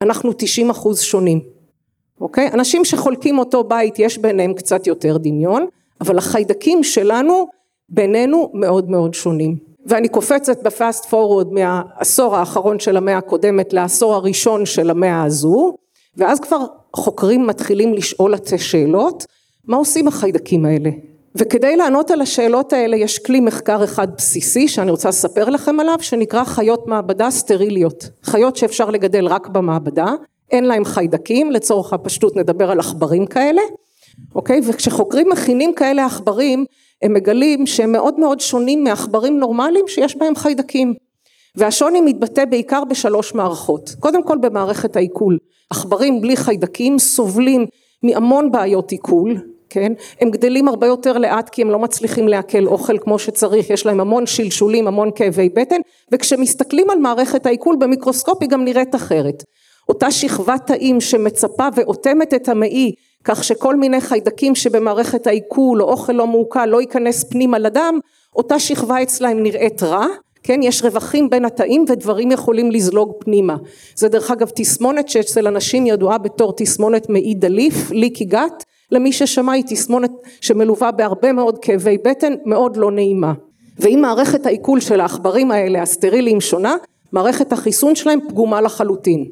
[0.02, 1.40] אנחנו 90 אחוז שונים,
[2.22, 2.50] אוקיי?
[2.54, 5.68] אנשים שחולקים אותו בית יש ביניהם קצת יותר דמיון,
[6.02, 7.48] אבל החיידקים שלנו
[7.90, 9.69] בינינו מאוד מאוד שונים.
[9.90, 15.76] ואני קופצת בפאסט פורוורד מהעשור האחרון של המאה הקודמת לעשור הראשון של המאה הזו
[16.18, 16.66] ואז כבר
[16.96, 19.26] חוקרים מתחילים לשאול את השאלות
[19.68, 20.90] מה עושים החיידקים האלה?
[21.36, 25.98] וכדי לענות על השאלות האלה יש כלי מחקר אחד בסיסי שאני רוצה לספר לכם עליו
[26.02, 28.10] שנקרא חיות מעבדה סטריליות.
[28.24, 30.14] חיות שאפשר לגדל רק במעבדה
[30.52, 33.62] אין להם חיידקים לצורך הפשטות נדבר על עכברים כאלה
[34.36, 34.62] אוקיי?
[34.68, 36.66] וכשחוקרים מכינים כאלה עכברים
[37.02, 40.94] הם מגלים שהם מאוד מאוד שונים מעכברים נורמליים שיש בהם חיידקים.
[41.56, 43.96] והשוני מתבטא בעיקר בשלוש מערכות.
[44.00, 45.38] קודם כל במערכת העיכול.
[45.70, 47.66] עכברים בלי חיידקים סובלים
[48.04, 49.36] מהמון בעיות עיכול
[49.70, 49.94] כן?
[50.22, 53.70] הם גדלים הרבה יותר לאט כי הם לא מצליחים לעכל אוכל כמו שצריך.
[53.70, 55.82] יש להם המון שלשולים המון כאבי בטן
[56.12, 59.44] וכשמסתכלים על מערכת העיכול במיקרוסקופ היא גם נראית אחרת.
[59.90, 62.92] אותה שכבת תאים שמצפה ואוטמת את המעי
[63.24, 68.00] כך שכל מיני חיידקים שבמערכת העיכול או אוכל לא מעוקל לא ייכנס פנימה לדם
[68.36, 70.06] אותה שכבה אצלהם נראית רע
[70.44, 73.56] כן יש רווחים בין התאים ודברים יכולים לזלוג פנימה.
[73.96, 78.64] זה דרך אגב תסמונת שאצל אנשים ידועה בתור תסמונת מעי דליף ליקי גת.
[78.92, 80.12] למי ששמע היא תסמונת
[80.42, 83.34] שמלווה בהרבה מאוד כאבי בטן מאוד לא נעימה.
[83.80, 86.76] ואם מערכת העיכול של העכברים האלה הסטריליים שונה
[87.12, 89.26] מערכת החיסון שלהם פגומה לחלוטין.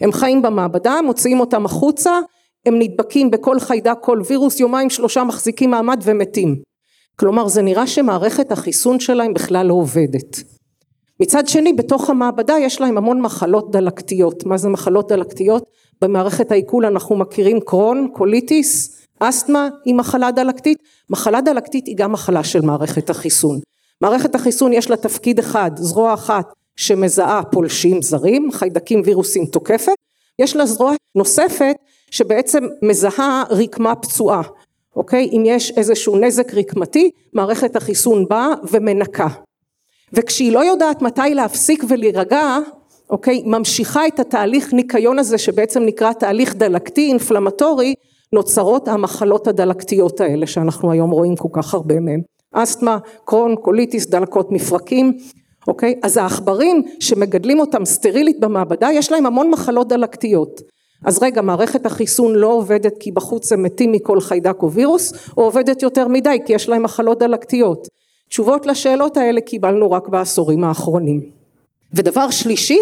[0.00, 2.20] הם חיים במעבדה מוציאים אותם החוצה
[2.68, 6.56] הם נדבקים בכל חיידק כל וירוס יומיים שלושה מחזיקים מעמד ומתים.
[7.16, 10.42] כלומר זה נראה שמערכת החיסון שלהם בכלל לא עובדת.
[11.20, 14.46] מצד שני בתוך המעבדה יש להם המון מחלות דלקתיות.
[14.46, 15.64] מה זה מחלות דלקתיות?
[16.02, 20.78] במערכת העיכול אנחנו מכירים קרון קוליטיס אסתמה היא מחלה דלקתית.
[21.10, 23.60] מחלה דלקתית היא גם מחלה של מערכת החיסון.
[24.00, 29.94] מערכת החיסון יש לה תפקיד אחד זרוע אחת שמזהה פולשים זרים חיידקים וירוסים תוקפת.
[30.38, 31.76] יש לה זרוע נוספת
[32.10, 34.42] שבעצם מזהה רקמה פצועה,
[34.96, 35.30] אוקיי?
[35.32, 39.28] אם יש איזשהו נזק רקמתי, מערכת החיסון באה ומנקה.
[40.12, 42.58] וכשהיא לא יודעת מתי להפסיק ולהירגע,
[43.10, 43.42] אוקיי?
[43.46, 47.94] ממשיכה את התהליך ניקיון הזה שבעצם נקרא תהליך דלקתי inflammatory,
[48.32, 52.20] נוצרות המחלות הדלקתיות האלה שאנחנו היום רואים כל כך הרבה מהם.
[52.52, 55.18] אסתמה, קרוהן, קוליטיס, דלקות מפרקים,
[55.68, 56.00] אוקיי?
[56.02, 60.60] אז העכברים שמגדלים אותם סטרילית במעבדה יש להם המון מחלות דלקתיות.
[61.04, 65.42] אז רגע מערכת החיסון לא עובדת כי בחוץ הם מתים מכל חיידק או וירוס או
[65.42, 67.88] עובדת יותר מדי כי יש להם מחלות דלקתיות?
[68.28, 71.20] תשובות לשאלות האלה קיבלנו רק בעשורים האחרונים.
[71.92, 72.78] ודבר שלישי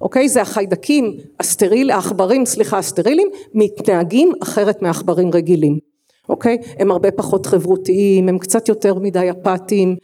[0.00, 5.78] אוקיי זה החיידקים הסטריל העכברים סליחה הסטרילים מתנהגים אחרת מעכברים רגילים.
[6.28, 6.58] אוקיי?
[6.78, 9.96] הם הרבה פחות חברותיים הם קצת יותר מדי אפתיים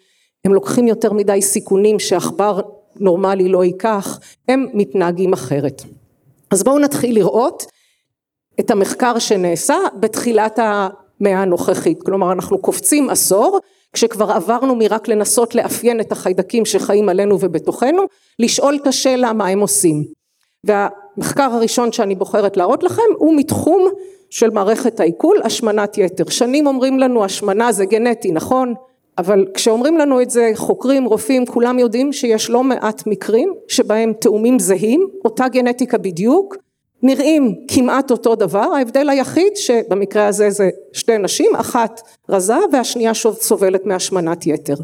[0.45, 2.61] הם לוקחים יותר מדי סיכונים שעכבר
[3.01, 5.83] נורמלי לא ייקח הם מתנהגים אחרת
[6.51, 7.67] אז בואו נתחיל לראות
[8.61, 13.61] את המחקר שנעשה בתחילת המאה הנוכחית, כלומר אנחנו קופצים עשור
[13.93, 18.03] כשכבר עברנו מרק לנסות לאפיין את החיידקים שחיים עלינו ובתוכנו,
[18.39, 20.05] לשאול את השאלה מה הם עושים.
[20.65, 23.89] והמחקר הראשון שאני בוחרת להראות לכם הוא מתחום
[24.31, 26.31] של מערכת העיכול, השמנת יתר.
[26.31, 28.75] שנים אומרים לנו השמנה זה גנטי, נכון?
[29.19, 34.59] אבל כשאומרים לנו את זה חוקרים, רופאים, כולם יודעים שיש לא מעט מקרים שבהם תאומים
[34.59, 36.57] זהים, אותה גנטיקה בדיוק,
[37.03, 43.87] נראים כמעט אותו דבר, ההבדל היחיד שבמקרה הזה זה שתי נשים, אחת רזה והשנייה סובלת
[43.87, 44.75] מהשמנת יתר.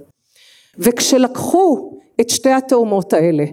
[0.79, 3.45] וכשלקחו את שתי התאומות האלה,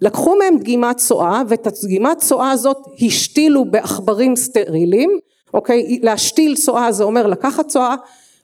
[0.00, 5.18] לקחו מהם דגימת צואה ואת הדגימת צואה הזאת השתילו בעכברים סטריליים,
[5.54, 7.94] אוקיי, להשתיל צואה זה אומר לקחת צואה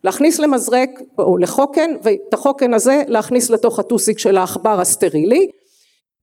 [0.05, 5.51] להכניס למזרק או לחוקן ואת החוקן הזה להכניס לתוך הטוסיק של העכבר הסטרילי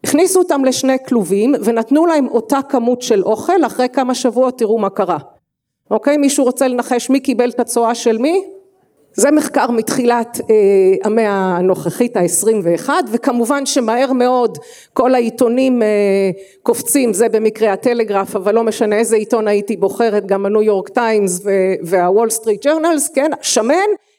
[0.03, 4.89] הכניסו אותם לשני כלובים ונתנו להם אותה כמות של אוכל, אחרי כמה שבועות תראו מה
[4.89, 5.17] קרה.
[5.91, 6.17] אוקיי?
[6.17, 8.43] מישהו רוצה לנחש מי קיבל את הצואה של מי?
[9.20, 10.55] זה מחקר מתחילת אה,
[11.03, 14.57] המאה הנוכחית העשרים ואחת וכמובן שמהר מאוד
[14.93, 15.88] כל העיתונים אה,
[16.63, 21.41] קופצים זה במקרה הטלגרף אבל לא משנה איזה עיתון הייתי בוחרת גם הניו יורק טיימס
[21.84, 23.32] והוול סטריט ג'ורנלס כן?
[23.41, 23.76] שמן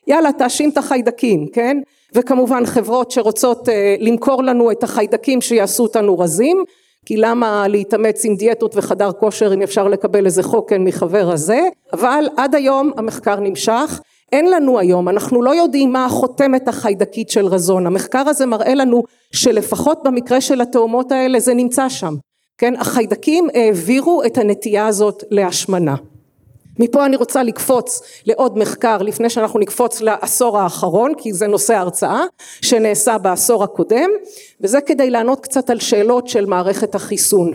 [0.06, 1.76] יאללה תאשים את החיידקים כן?
[2.14, 6.64] וכמובן חברות שרוצות אה, למכור לנו את החיידקים שיעשו אותנו רזים
[7.06, 11.60] כי למה להתאמץ עם דיאטות וחדר כושר אם אפשר לקבל איזה חוקן מחבר הזה?
[11.92, 14.00] אבל עד היום המחקר נמשך
[14.32, 19.02] אין לנו היום, אנחנו לא יודעים מה החותמת החיידקית של רזון, המחקר הזה מראה לנו
[19.32, 22.14] שלפחות במקרה של התאומות האלה זה נמצא שם,
[22.58, 25.94] כן, החיידקים העבירו את הנטייה הזאת להשמנה.
[26.78, 32.24] מפה אני רוצה לקפוץ לעוד מחקר לפני שאנחנו נקפוץ לעשור האחרון כי זה נושא הרצאה
[32.62, 34.10] שנעשה בעשור הקודם
[34.60, 37.52] וזה כדי לענות קצת על שאלות של מערכת החיסון.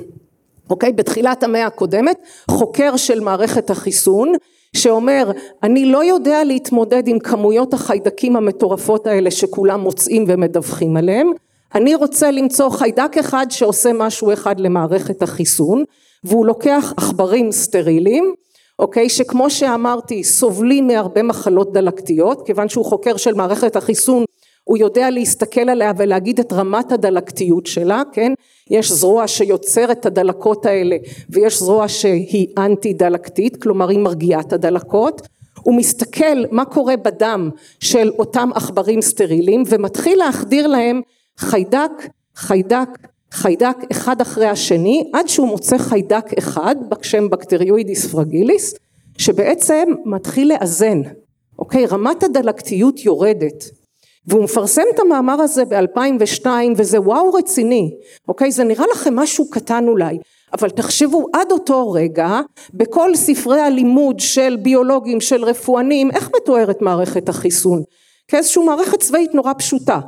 [0.69, 0.93] אוקיי?
[0.93, 2.17] בתחילת המאה הקודמת
[2.51, 4.33] חוקר של מערכת החיסון
[4.75, 5.31] שאומר
[5.63, 11.31] אני לא יודע להתמודד עם כמויות החיידקים המטורפות האלה שכולם מוצאים ומדווחים עליהם.
[11.75, 15.83] אני רוצה למצוא חיידק אחד שעושה משהו אחד למערכת החיסון
[16.23, 18.33] והוא לוקח עכברים סטריליים
[18.79, 19.09] אוקיי?
[19.09, 24.23] שכמו שאמרתי סובלים מהרבה מחלות דלקתיות כיוון שהוא חוקר של מערכת החיסון
[24.63, 28.33] הוא יודע להסתכל עליה ולהגיד את רמת הדלקתיות שלה כן?
[28.69, 30.97] יש זרוע שיוצרת את הדלקות האלה
[31.29, 35.21] ויש זרוע שהיא אנטי דלקתית כלומר היא מרגיעה את הדלקות.
[35.63, 37.49] הוא מסתכל מה קורה בדם
[37.79, 41.01] של אותם עכברים סטרילים ומתחיל להחדיר להם
[41.37, 41.91] חיידק
[42.35, 42.89] חיידק
[43.31, 48.75] חיידק אחד אחרי השני עד שהוא מוצא חיידק אחד בשם בקטריואידיס פרגיליס
[49.17, 51.01] שבעצם מתחיל לאזן.
[51.59, 51.85] אוקיי?
[51.85, 53.82] רמת הדלקתיות יורדת
[54.27, 56.47] והוא מפרסם את המאמר הזה ב-2002
[56.77, 57.91] וזה וואו רציני,
[58.27, 58.51] אוקיי?
[58.51, 60.17] זה נראה לכם משהו קטן אולי,
[60.53, 62.39] אבל תחשבו עד אותו רגע
[62.73, 67.83] בכל ספרי הלימוד של ביולוגים, של רפואנים, איך מתוארת מערכת החיסון?
[68.27, 69.99] כאיזושהי מערכת צבאית נורא פשוטה.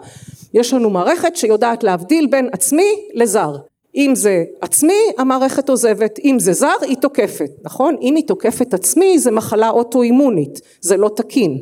[0.54, 3.56] יש לנו מערכת שיודעת להבדיל בין עצמי לזר.
[3.96, 7.96] אם זה עצמי המערכת עוזבת, אם זה זר היא תוקפת, נכון?
[8.02, 11.60] אם היא תוקפת עצמי זה מחלה אוטואימונית, זה לא תקין.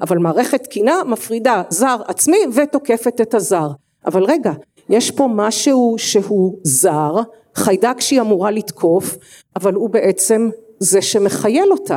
[0.00, 3.68] אבל מערכת תקינה מפרידה זר עצמי ותוקפת את הזר.
[4.06, 4.52] אבל רגע,
[4.88, 7.14] יש פה משהו שהוא זר,
[7.54, 9.16] חיידק שהיא אמורה לתקוף,
[9.56, 11.96] אבל הוא בעצם זה שמחייל אותה.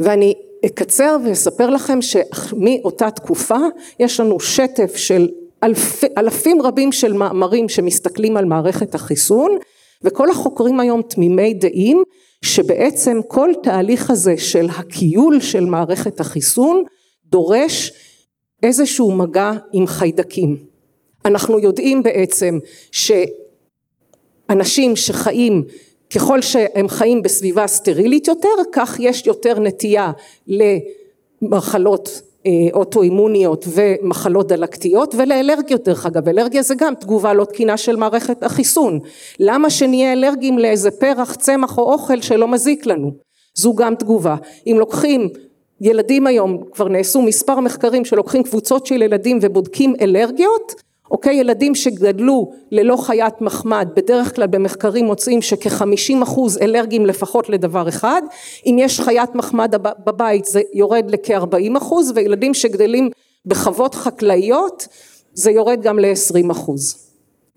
[0.00, 0.34] ואני
[0.66, 3.58] אקצר ואספר לכם שמאותה תקופה
[4.00, 5.28] יש לנו שטף של
[5.62, 9.58] אלפ, אלפים רבים של מאמרים שמסתכלים על מערכת החיסון
[10.04, 12.02] וכל החוקרים היום תמימי דעים
[12.42, 16.84] שבעצם כל תהליך הזה של הכיול של מערכת החיסון
[17.30, 17.92] דורש
[18.62, 20.56] איזשהו מגע עם חיידקים.
[21.24, 22.58] אנחנו יודעים בעצם
[24.50, 25.64] שאנשים שחיים
[26.14, 30.12] ככל שהם חיים בסביבה סטרילית יותר כך יש יותר נטייה
[31.42, 36.28] למחלות אה, אוטואימוניות ומחלות דלקתיות ולאלרגיות דרך אגב.
[36.28, 39.00] אלרגיה זה גם תגובה לא תקינה של מערכת החיסון.
[39.40, 43.10] למה שנהיה אלרגיים לאיזה פרח צמח או אוכל שלא מזיק לנו?
[43.54, 44.36] זו גם תגובה.
[44.66, 45.28] אם לוקחים
[45.80, 50.74] ילדים היום כבר נעשו מספר מחקרים שלוקחים קבוצות של ילדים ובודקים אלרגיות
[51.10, 51.36] אוקיי?
[51.36, 58.22] ילדים שגדלו ללא חיית מחמד בדרך כלל במחקרים מוצאים שכחמישים אחוז אלרגיים לפחות לדבר אחד.
[58.66, 59.74] אם יש חיית מחמד
[60.06, 63.10] בבית זה יורד לכארבעים אחוז וילדים שגדלים
[63.46, 64.88] בחוות חקלאיות
[65.34, 67.05] זה יורד גם לעשרים אחוז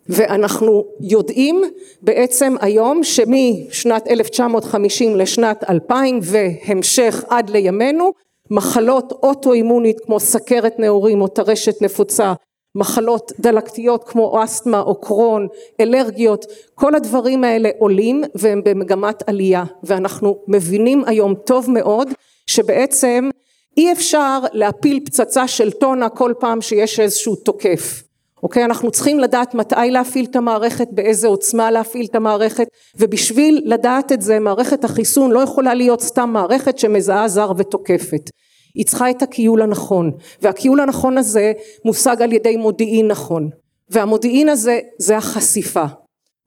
[0.10, 1.62] ואנחנו יודעים
[2.02, 8.12] בעצם היום שמשנת 1950 לשנת 2000 והמשך עד לימינו
[8.52, 12.34] מחלות אוטואימונית כמו סכרת נעורים או טרשת נפוצה
[12.76, 15.48] מחלות דלקתיות כמו אסתמה או קרון,
[15.80, 16.46] אלרגיות,
[16.76, 19.64] כל הדברים האלה עולים והם במגמת עלייה.
[19.84, 22.08] ואנחנו מבינים היום טוב מאוד
[22.48, 23.30] שבעצם
[23.78, 28.09] אי אפשר להפיל פצצה של טונה כל פעם שיש איזשהו תוקף
[28.44, 28.66] אוקיי?
[28.66, 34.22] אנחנו צריכים לדעת מתי להפעיל את המערכת באיזה עוצמה להפעיל את המערכת ובשביל לדעת את
[34.22, 38.30] זה מערכת החיסון לא יכולה להיות סתם מערכת שמזהה זר ותוקפת.
[38.76, 40.12] היא צריכה את הכיול הנכון
[40.42, 41.52] והכיול הנכון הזה
[41.86, 43.50] מושג על ידי מודיעין נכון.
[43.90, 45.86] והמודיעין הזה זה החשיפה.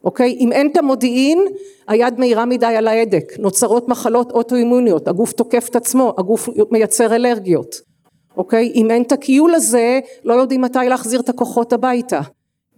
[0.05, 0.37] אוקיי?
[0.41, 1.39] אם אין את המודיעין
[1.89, 3.33] היד מהירה מדי על ההדק.
[3.39, 5.09] נוצרות מחלות אוטואימוניות.
[5.09, 7.92] הגוף תוקף את עצמו הגוף מייצר אלרגיות
[8.37, 8.73] אוקיי?
[8.75, 12.21] אם אין את הכיול הזה לא יודעים מתי להחזיר את הכוחות הביתה.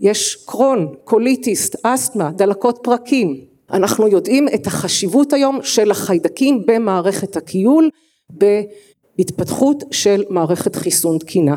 [0.01, 3.37] יש קרון, קוליטיסט, אסתמה, דלקות פרקים.
[3.71, 7.91] אנחנו יודעים את החשיבות היום של החיידקים במערכת הכיול
[8.31, 11.57] בהתפתחות של מערכת חיסון תקינה.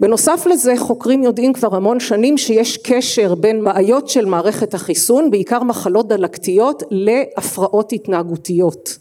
[0.00, 5.62] בנוסף לזה חוקרים יודעים כבר המון שנים שיש קשר בין בעיות של מערכת החיסון בעיקר
[5.62, 8.98] מחלות דלקתיות להפרעות התנהגותיות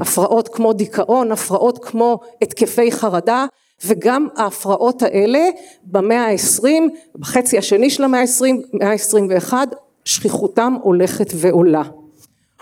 [0.00, 3.46] הפרעות כמו דיכאון הפרעות כמו התקפי חרדה
[3.84, 5.48] וגם ההפרעות האלה
[5.84, 9.66] במאה העשרים בחצי השני של המאה העשרים מאה העשרים ואחד
[10.04, 11.82] שכיחותם הולכת ועולה.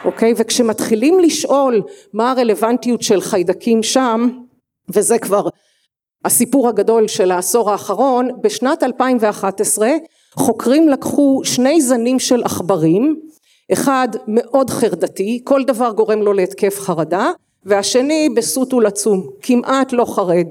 [0.04, 0.34] אוקיי?
[0.36, 4.28] וכשמתחילים לשאול מה הרלוונטיות של חיידקים שם
[4.88, 5.48] וזה כבר
[6.24, 9.88] הסיפור הגדול של העשור האחרון בשנת 2011
[10.34, 13.20] חוקרים לקחו שני זנים של עכברים
[13.72, 17.30] אחד מאוד חרדתי כל דבר גורם לו להתקף חרדה
[17.64, 20.46] והשני בסוט ולצום כמעט לא חרד.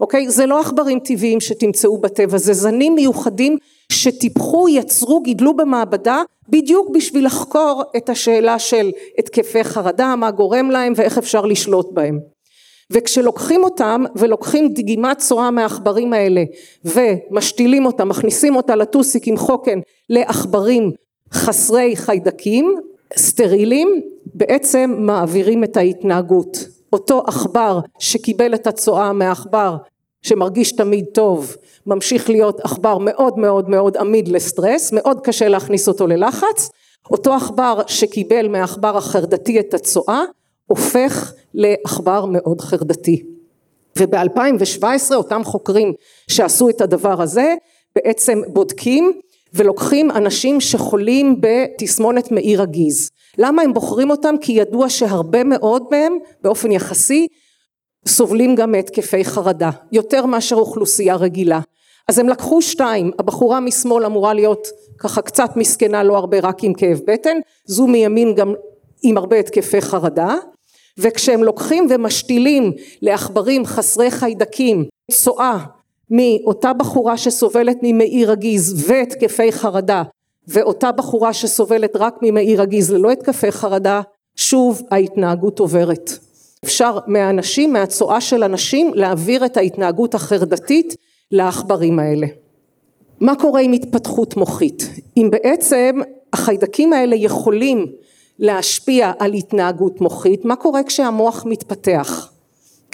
[0.00, 0.30] אוקיי?
[0.30, 3.56] זה לא עכברים טבעיים שתמצאו בטבע זה זנים מיוחדים
[3.92, 10.92] שטיפחו יצרו גידלו במעבדה בדיוק בשביל לחקור את השאלה של התקפי חרדה מה גורם להם
[10.96, 12.18] ואיך אפשר לשלוט בהם.
[12.90, 16.42] וכשלוקחים אותם ולוקחים דגימת צואה מהעכברים האלה
[16.84, 19.78] ומשתילים אותם מכניסים אותה לטוסיק עם חוקן
[20.10, 20.90] לעכברים
[21.32, 22.76] חסרי חיידקים
[23.16, 24.00] סטרילים
[24.34, 26.68] בעצם מעבירים את ההתנהגות.
[26.92, 29.76] אותו עכבר שקיבל את הצואה מהעכבר
[30.22, 31.56] שמרגיש תמיד טוב
[31.86, 36.70] ממשיך להיות עכבר מאוד מאוד מאוד עמיד לסטרס מאוד קשה להכניס אותו ללחץ.
[37.10, 40.22] אותו עכבר שקיבל מהעכבר החרדתי את הצואה
[40.66, 43.22] הופך לעכבר מאוד חרדתי.
[43.98, 45.92] וב-2017 אותם חוקרים
[46.28, 47.54] שעשו את הדבר הזה
[47.96, 49.20] בעצם בודקים
[49.54, 53.10] ולוקחים אנשים שחולים בתסמונת מאיר הגיז.
[53.38, 54.34] למה הם בוחרים אותם?
[54.40, 57.26] כי ידוע שהרבה מאוד מהם באופן יחסי
[58.06, 61.60] סובלים גם מהתקפי חרדה יותר מאשר אוכלוסייה רגילה.
[62.08, 66.74] אז הם לקחו שתיים הבחורה משמאל אמורה להיות ככה קצת מסכנה לא הרבה רק עם
[66.74, 67.36] כאב בטן
[67.66, 68.54] זו מימין גם
[69.02, 70.36] עם הרבה התקפי חרדה.
[70.98, 75.58] וכשהם לוקחים ומשתילים לעכברים חסרי חיידקים צואה
[76.10, 80.02] מאותה בחורה שסובלת ממאיר הגיז והתקפי חרדה
[80.48, 84.00] ואותה בחורה שסובלת רק ממאיר הגיז ללא התקפי חרדה
[84.36, 86.10] שוב ההתנהגות עוברת.
[86.64, 90.96] אפשר מהאנשים מהצואה של אנשים להעביר את ההתנהגות החרדתית
[91.30, 92.26] לעכברים האלה.
[93.20, 94.90] מה קורה עם התפתחות מוחית?
[95.16, 96.00] אם בעצם
[96.32, 97.86] החיידקים האלה יכולים
[98.38, 102.33] להשפיע על התנהגות מוחית מה קורה כשהמוח מתפתח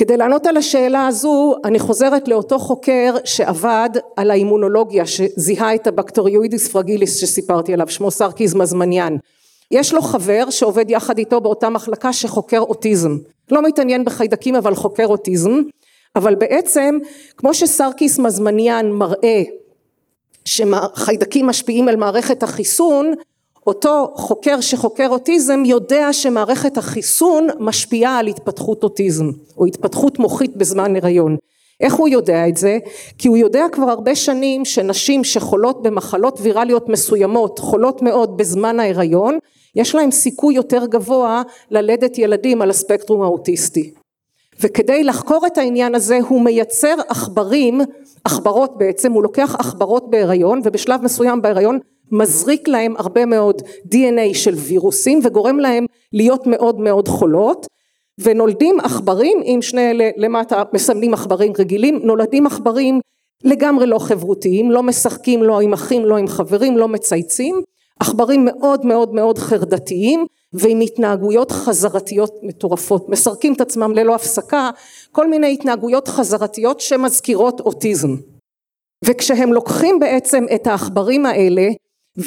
[0.00, 6.68] כדי לענות על השאלה הזו אני חוזרת לאותו חוקר שעבד על האימונולוגיה שזיהה את הבקטריואידיס
[6.68, 9.16] פרגיליס שסיפרתי עליו שמו סרקיז מזמניאן.
[9.70, 13.16] יש לו חבר שעובד יחד איתו באותה מחלקה שחוקר אוטיזם.
[13.50, 15.62] לא מתעניין בחיידקים אבל חוקר אוטיזם.
[16.16, 16.98] אבל בעצם
[17.36, 19.42] כמו שסרקיס מזמניאן מראה
[20.44, 23.14] שחיידקים משפיעים על מערכת החיסון
[23.70, 30.96] אותו חוקר שחוקר אוטיזם יודע שמערכת החיסון משפיעה על התפתחות אוטיזם או התפתחות מוחית בזמן
[30.96, 31.36] הריון
[31.80, 32.78] איך הוא יודע את זה?
[33.18, 39.38] כי הוא יודע כבר הרבה שנים שנשים שחולות במחלות ויראליות מסוימות חולות מאוד בזמן ההיריון
[39.76, 43.94] יש להם סיכוי יותר גבוה ללדת ילדים על הספקטרום האוטיסטי
[44.60, 47.80] וכדי לחקור את העניין הזה הוא מייצר עכברים
[48.24, 51.78] עכברות בעצם הוא לוקח עכברות בהיריון ובשלב מסוים בהיריון
[52.12, 53.62] מזריק להם הרבה מאוד
[53.94, 57.66] DNA של וירוסים וגורם להם להיות מאוד מאוד חולות.
[58.20, 63.00] ונולדים עכברים אם שני אלה למטה מסמנים עכברים רגילים נולדים עכברים
[63.44, 67.62] לגמרי לא חברותיים לא משחקים לא עם אחים לא עם חברים לא מצייצים.
[68.00, 73.08] עכברים מאוד מאוד מאוד חרדתיים ועם התנהגויות חזרתיות מטורפות.
[73.08, 74.70] מסרקים את עצמם ללא הפסקה
[75.12, 78.16] כל מיני התנהגויות חזרתיות שמזכירות אוטיזם.
[79.04, 81.68] וכשהם לוקחים בעצם את העכברים האלה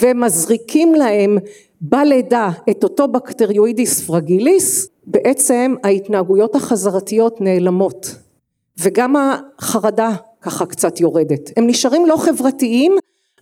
[0.01, 1.37] ומזריקים להם
[1.81, 8.15] בלידה את אותו בקטריואידיס פרגיליס בעצם ההתנהגויות החזרתיות נעלמות.
[8.79, 11.51] וגם החרדה ככה קצת יורדת.
[11.57, 12.95] הם נשארים לא חברתיים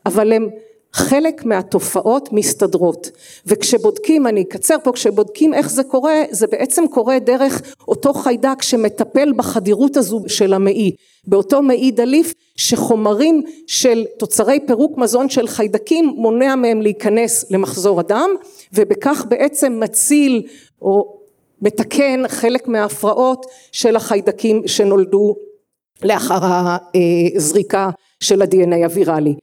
[0.06, 0.50] אבל הם
[0.94, 3.12] חלק מהתופעות מסתדרות.
[3.46, 9.34] וכשבודקים אני אקצר פה כשבודקים איך זה קורה זה בעצם קורה דרך אותו חיידק שמטפל
[9.36, 10.92] בחדירות הזו של המעי.
[11.28, 18.30] באותו מעי דליף שחומרים של תוצרי פירוק מזון של חיידקים מונע מהם להיכנס למחזור הדם
[18.74, 20.48] ובכך בעצם מציל
[20.82, 21.18] או
[21.62, 25.36] מתקן חלק מההפרעות של החיידקים שנולדו
[26.04, 26.40] לאחר
[27.36, 27.90] הזריקה
[28.20, 29.36] של ה-DNA הוויראלי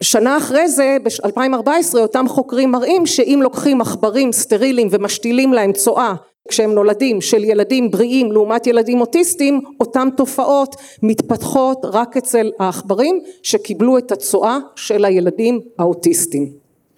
[0.00, 6.14] שנה אחרי זה ב-2014 אותם חוקרים מראים שאם לוקחים עכברים סטרילים ומשתילים להם צואה
[6.48, 13.98] כשהם נולדים של ילדים בריאים לעומת ילדים אוטיסטים אותם תופעות מתפתחות רק אצל העכברים שקיבלו
[13.98, 16.52] את הצואה של הילדים האוטיסטים.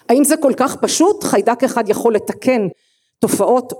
[0.08, 1.24] האם זה כל כך פשוט?
[1.24, 2.68] חיידק אחד יכול לתקן
[3.18, 3.72] תופעות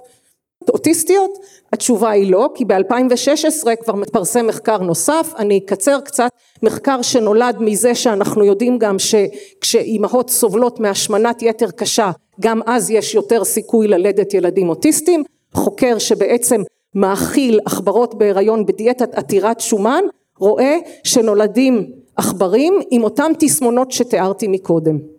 [0.68, 1.30] אוטיסטיות?
[1.72, 6.30] התשובה היא לא, כי ב-2016 כבר מתפרסם מחקר נוסף, אני אקצר קצת,
[6.62, 12.10] מחקר שנולד מזה שאנחנו יודעים גם שכשאימהות סובלות מהשמנת יתר קשה,
[12.40, 16.62] גם אז יש יותר סיכוי ללדת ילדים אוטיסטים, חוקר שבעצם
[16.94, 20.04] מאכיל עכברות בהיריון בדיאטת עתירת שומן,
[20.38, 25.17] רואה שנולדים עכברים עם אותם תסמונות שתיארתי מקודם.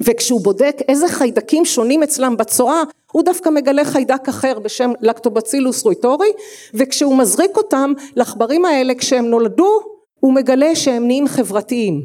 [0.00, 2.82] וכשהוא בודק איזה חיידקים שונים אצלם בצואה,
[3.12, 6.28] הוא דווקא מגלה חיידק אחר בשם לקטובצילוס רויטורי,
[6.74, 9.80] וכשהוא מזריק אותם לעכברים האלה כשהם נולדו,
[10.20, 12.02] הוא מגלה שהם נהיים חברתיים.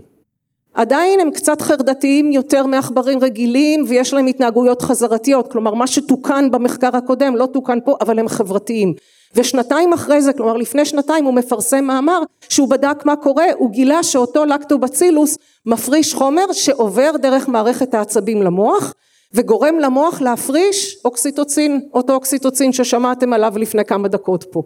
[0.73, 6.97] עדיין הם קצת חרדתיים יותר מעכברים רגילים ויש להם התנהגויות חזרתיות, כלומר מה שתוקן במחקר
[6.97, 8.93] הקודם לא תוקן פה, אבל הם חברתיים.
[9.35, 12.19] ושנתיים אחרי זה, כלומר לפני שנתיים הוא מפרסם מאמר
[12.49, 15.37] שהוא בדק מה קורה, הוא גילה שאותו לקטובצילוס
[15.67, 18.93] מפריש חומר שעובר דרך מערכת העצבים למוח
[19.33, 24.61] וגורם למוח להפריש אוקסיטוצין, אותו אוקסיטוצין ששמעתם עליו לפני כמה דקות פה.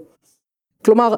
[0.85, 1.15] כלומר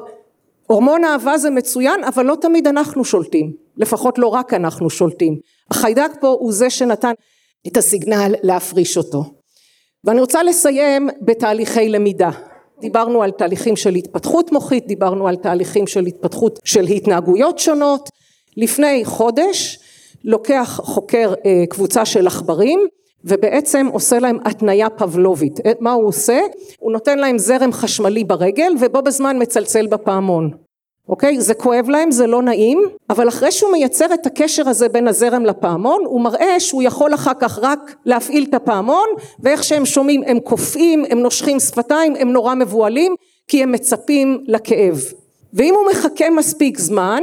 [0.66, 5.38] הורמון אהבה זה מצוין אבל לא תמיד אנחנו שולטים, לפחות לא רק אנחנו שולטים.
[5.70, 7.12] החיידק פה הוא זה שנתן
[7.66, 9.24] את הסיגנל להפריש אותו.
[10.04, 12.30] ואני רוצה לסיים בתהליכי למידה.
[12.80, 18.08] דיברנו על תהליכים של התפתחות מוחית, דיברנו על תהליכים של התפתחות של התנהגויות שונות.
[18.56, 19.78] לפני חודש
[20.24, 22.80] לוקח חוקר אה, קבוצה של עכברים
[23.24, 25.60] ובעצם עושה להם התניה פבלובית.
[25.80, 26.40] מה הוא עושה?
[26.78, 30.50] הוא נותן להם זרם חשמלי ברגל ובו בזמן מצלצל בפעמון.
[31.08, 31.40] אוקיי?
[31.40, 35.46] זה כואב להם, זה לא נעים, אבל אחרי שהוא מייצר את הקשר הזה בין הזרם
[35.46, 39.08] לפעמון, הוא מראה שהוא יכול אחר כך רק להפעיל את הפעמון,
[39.40, 43.14] ואיך שהם שומעים הם קופאים, הם נושכים שפתיים, הם נורא מבוהלים,
[43.48, 45.00] כי הם מצפים לכאב.
[45.54, 47.22] ואם הוא מחכה מספיק זמן,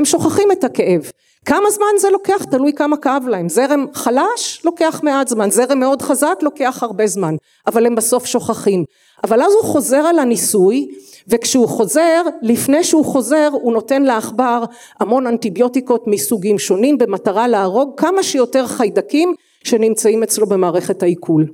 [0.00, 1.10] הם שוכחים את הכאב.
[1.44, 2.44] כמה זמן זה לוקח?
[2.50, 3.48] תלוי כמה כאב להם.
[3.48, 7.34] זרם חלש לוקח מעט זמן, זרם מאוד חזק לוקח הרבה זמן,
[7.66, 8.84] אבל הם בסוף שוכחים.
[9.24, 10.88] אבל אז הוא חוזר על הניסוי,
[11.28, 14.64] וכשהוא חוזר, לפני שהוא חוזר הוא נותן לעכבר
[15.00, 19.34] המון אנטיביוטיקות מסוגים שונים במטרה להרוג כמה שיותר חיידקים
[19.64, 21.46] שנמצאים אצלו במערכת העיכול.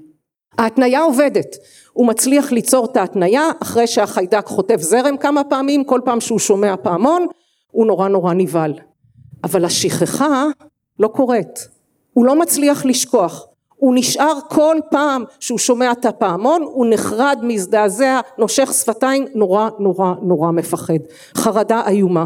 [0.58, 1.56] ההתניה עובדת,
[1.92, 6.74] הוא מצליח ליצור את ההתניה אחרי שהחיידק חוטף זרם כמה פעמים, כל פעם שהוא שומע
[6.82, 7.26] פעמון
[7.76, 8.72] הוא נורא נורא נבהל.
[9.44, 10.44] אבל השכחה
[10.98, 11.68] לא קורית,
[12.12, 13.46] הוא לא מצליח לשכוח,
[13.76, 20.14] הוא נשאר כל פעם שהוא שומע את הפעמון, הוא נחרד, מזדעזע, נושך שפתיים, נורא נורא
[20.22, 20.98] נורא מפחד,
[21.36, 22.24] חרדה איומה.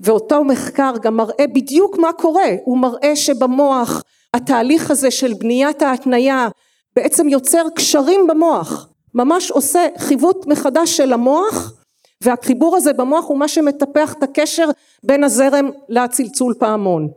[0.00, 4.02] ואותו מחקר גם מראה בדיוק מה קורה, הוא מראה שבמוח
[4.34, 6.48] התהליך הזה של בניית ההתניה
[6.96, 11.83] בעצם יוצר קשרים במוח, ממש עושה חיווט מחדש של המוח
[12.24, 14.68] והחיבור הזה במוח הוא מה שמטפח את הקשר
[15.04, 17.08] בין הזרם לצלצול פעמון.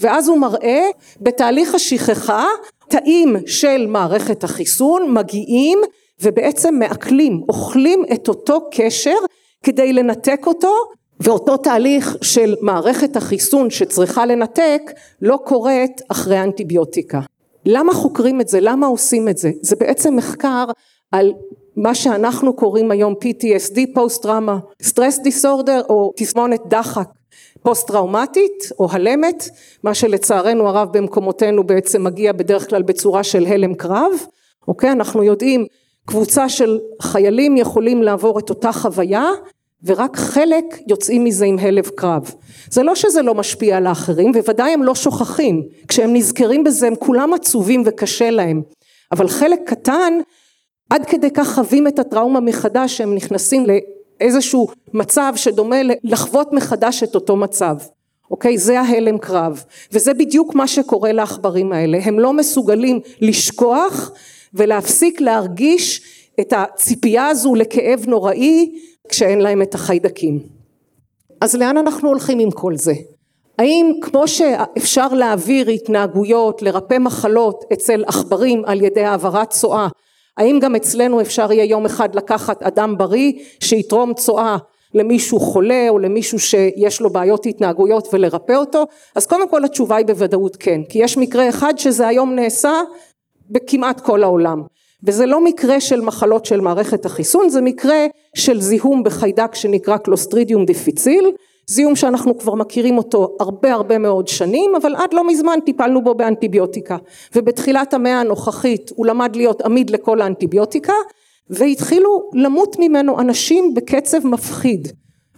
[0.00, 0.82] ואז הוא מראה
[1.20, 2.44] בתהליך השכחה
[2.88, 5.78] תאים של מערכת החיסון מגיעים
[6.22, 9.16] ובעצם מעכלים, אוכלים את אותו קשר
[9.62, 10.72] כדי לנתק אותו
[11.20, 14.82] ואותו תהליך של מערכת החיסון שצריכה לנתק
[15.22, 17.20] לא קורית אחרי אנטיביוטיקה.
[17.66, 18.58] למה חוקרים את זה?
[18.60, 19.50] למה עושים את זה?
[19.62, 20.64] זה בעצם מחקר
[21.12, 21.32] על
[21.82, 27.08] מה שאנחנו קוראים היום PTSD, פוסט טראומה, סטרס דיסורדר או תסמונת דחק
[27.62, 29.48] פוסט טראומטית או הלמת,
[29.82, 34.10] מה שלצערנו הרב במקומותינו בעצם מגיע בדרך כלל בצורה של הלם קרב,
[34.68, 34.92] אוקיי?
[34.92, 35.66] אנחנו יודעים
[36.06, 39.26] קבוצה של חיילים יכולים לעבור את אותה חוויה
[39.84, 42.34] ורק חלק יוצאים מזה עם הלב קרב.
[42.70, 46.94] זה לא שזה לא משפיע על האחרים וודאי הם לא שוכחים, כשהם נזכרים בזה הם
[46.96, 48.62] כולם עצובים וקשה להם,
[49.12, 50.12] אבל חלק קטן
[50.90, 53.64] עד כדי כך חווים את הטראומה מחדש שהם נכנסים
[54.20, 57.76] לאיזשהו מצב שדומה לחוות מחדש את אותו מצב.
[58.30, 58.58] אוקיי?
[58.58, 59.64] זה ההלם קרב.
[59.92, 61.98] וזה בדיוק מה שקורה לעכברים האלה.
[62.02, 64.10] הם לא מסוגלים לשכוח
[64.54, 66.02] ולהפסיק להרגיש
[66.40, 68.78] את הציפייה הזו לכאב נוראי
[69.08, 70.38] כשאין להם את החיידקים.
[71.40, 72.92] אז לאן אנחנו הולכים עם כל זה?
[73.58, 79.88] האם כמו שאפשר להעביר התנהגויות, לרפא מחלות אצל עכברים על ידי העברת צואה
[80.38, 84.56] האם גם אצלנו אפשר יהיה יום אחד לקחת אדם בריא שיתרום צואה
[84.94, 88.84] למישהו חולה או למישהו שיש לו בעיות התנהגויות ולרפא אותו?
[89.14, 92.72] אז קודם כל התשובה היא בוודאות כן, כי יש מקרה אחד שזה היום נעשה
[93.50, 94.62] בכמעט כל העולם.
[95.04, 100.64] וזה לא מקרה של מחלות של מערכת החיסון, זה מקרה של זיהום בחיידק שנקרא קלוסטרידיום
[100.64, 101.30] דיפיציל
[101.70, 106.14] זיהום שאנחנו כבר מכירים אותו הרבה הרבה מאוד שנים אבל עד לא מזמן טיפלנו בו
[106.14, 106.96] באנטיביוטיקה
[107.34, 110.92] ובתחילת המאה הנוכחית הוא למד להיות עמיד לכל האנטיביוטיקה
[111.50, 114.88] והתחילו למות ממנו אנשים בקצב מפחיד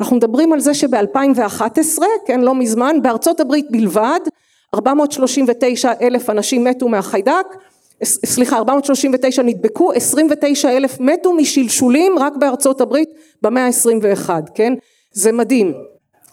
[0.00, 4.20] אנחנו מדברים על זה שב-2011 כן לא מזמן בארצות הברית בלבד
[4.74, 7.46] 439 אלף אנשים מתו מהחיידק
[8.04, 13.08] סליחה, 439 נדבקו, 29 אלף מתו משלשולים רק בארצות הברית
[13.42, 14.72] במאה ה-21, כן?
[15.12, 15.74] זה מדהים.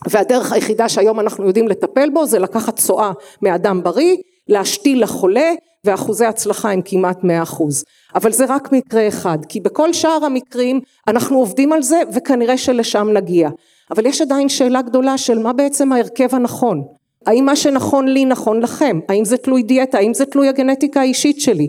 [0.09, 4.15] והדרך היחידה שהיום אנחנו יודעים לטפל בו זה לקחת צואה מאדם בריא,
[4.47, 5.51] להשתיל לחולה,
[5.83, 7.83] ואחוזי הצלחה הם כמעט 100 אחוז.
[8.15, 13.07] אבל זה רק מקרה אחד, כי בכל שאר המקרים אנחנו עובדים על זה וכנראה שלשם
[13.13, 13.49] נגיע.
[13.91, 16.83] אבל יש עדיין שאלה גדולה של מה בעצם ההרכב הנכון.
[17.25, 18.99] האם מה שנכון לי נכון לכם?
[19.09, 19.97] האם זה תלוי דיאטה?
[19.97, 21.67] האם זה תלוי הגנטיקה האישית שלי?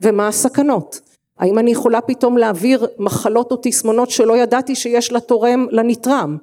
[0.00, 1.00] ומה הסכנות?
[1.38, 6.36] האם אני יכולה פתאום להעביר מחלות או תסמונות שלא ידעתי שיש לתורם לנתרם?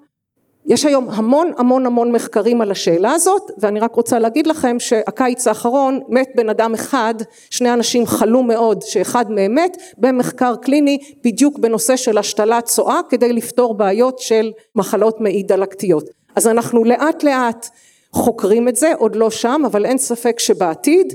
[0.68, 5.47] יש היום המון המון המון מחקרים על השאלה הזאת ואני רק רוצה להגיד לכם שהקיץ
[5.47, 7.16] האחרון מת בן אדם אחד,
[7.49, 13.34] שני אנשים חלו מאוד שאחד מהם מת במחקר קליני בדיוק בנושא של השתלת צואה כדי
[13.34, 16.09] לפתור בעיות של מחלות מעי דלקתיות.
[16.36, 17.70] אז אנחנו לאט לאט
[18.11, 21.13] חוקרים את זה, עוד לא שם, אבל אין ספק שבעתיד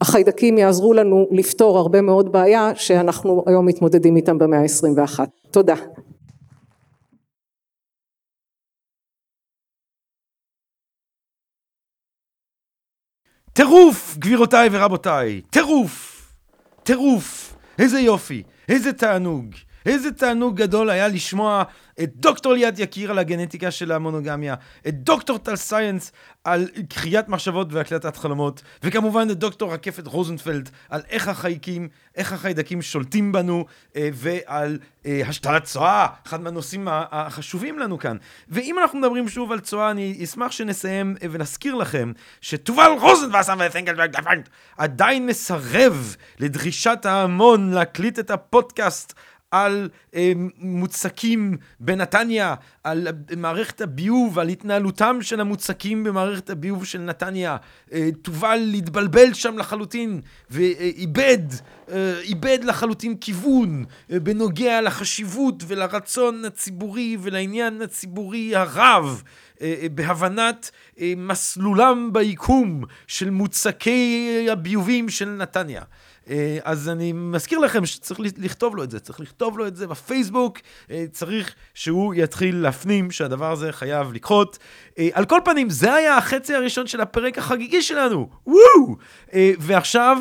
[0.00, 5.20] החיידקים יעזרו לנו לפתור הרבה מאוד בעיה שאנחנו היום מתמודדים איתם במאה ה-21.
[5.50, 5.74] תודה.
[13.56, 16.22] טירוף, גבירותיי ורבותיי, טירוף,
[16.82, 19.54] טירוף, איזה יופי, איזה תענוג,
[19.86, 21.62] איזה תענוג גדול היה לשמוע
[22.02, 24.54] את דוקטור ליאת יקיר על הגנטיקה של המונוגמיה,
[24.88, 26.12] את דוקטור טל סייאנס
[26.44, 32.82] על קריאת מחשבות והקלטת חלומות, וכמובן את דוקטור רקפת רוזנפלד על איך החייקים, איך החיידקים
[32.82, 33.64] שולטים בנו,
[33.96, 38.16] אה, ועל אה, השתלת צואה, אחד מהנושאים החשובים לנו כאן.
[38.48, 42.90] ואם אנחנו מדברים שוב על צואה, אני אשמח שנסיים אה, ונזכיר לכם שתובל
[43.66, 44.16] ופנקלברג
[44.76, 49.12] עדיין מסרב לדרישת ההמון להקליט את הפודקאסט
[49.50, 57.56] על אה, מוצקים בנתניה, על מערכת הביוב, על התנהלותם של המוצקים במערכת הביוב של נתניה.
[57.92, 60.20] אה, תובל להתבלבל שם לחלוטין,
[60.50, 61.38] ואיבד,
[61.90, 69.22] אה, איבד לחלוטין כיוון אה, בנוגע לחשיבות ולרצון הציבורי ולעניין הציבורי הרב.
[69.60, 70.70] אה, אה, בהבנת
[71.00, 75.82] אה, מסלולם ביקום של מוצקי הביובים של נתניה.
[76.30, 79.86] אה, אז אני מזכיר לכם שצריך לכתוב לו את זה, צריך לכתוב לו את זה
[79.86, 80.58] בפייסבוק,
[80.90, 84.58] אה, צריך שהוא יתחיל להפנים שהדבר הזה חייב לקרות.
[84.98, 88.96] אה, על כל פנים, זה היה החצי הראשון של הפרק החגיגי שלנו, וואו!
[89.58, 90.18] ועכשיו,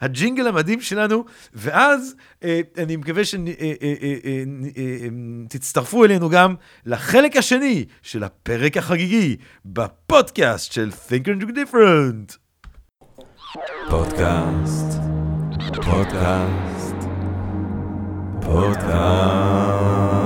[0.00, 2.14] הג'ינגל המדהים שלנו, ואז
[2.78, 3.22] אני מקווה
[5.48, 6.54] שתצטרפו אלינו גם
[6.86, 12.42] לחלק השני של הפרק החגיגי בפודקאסט של Think and Drink Different.
[13.90, 15.00] פודקאסט,
[15.70, 16.96] פודקאסט,
[18.40, 20.21] פודקאסט.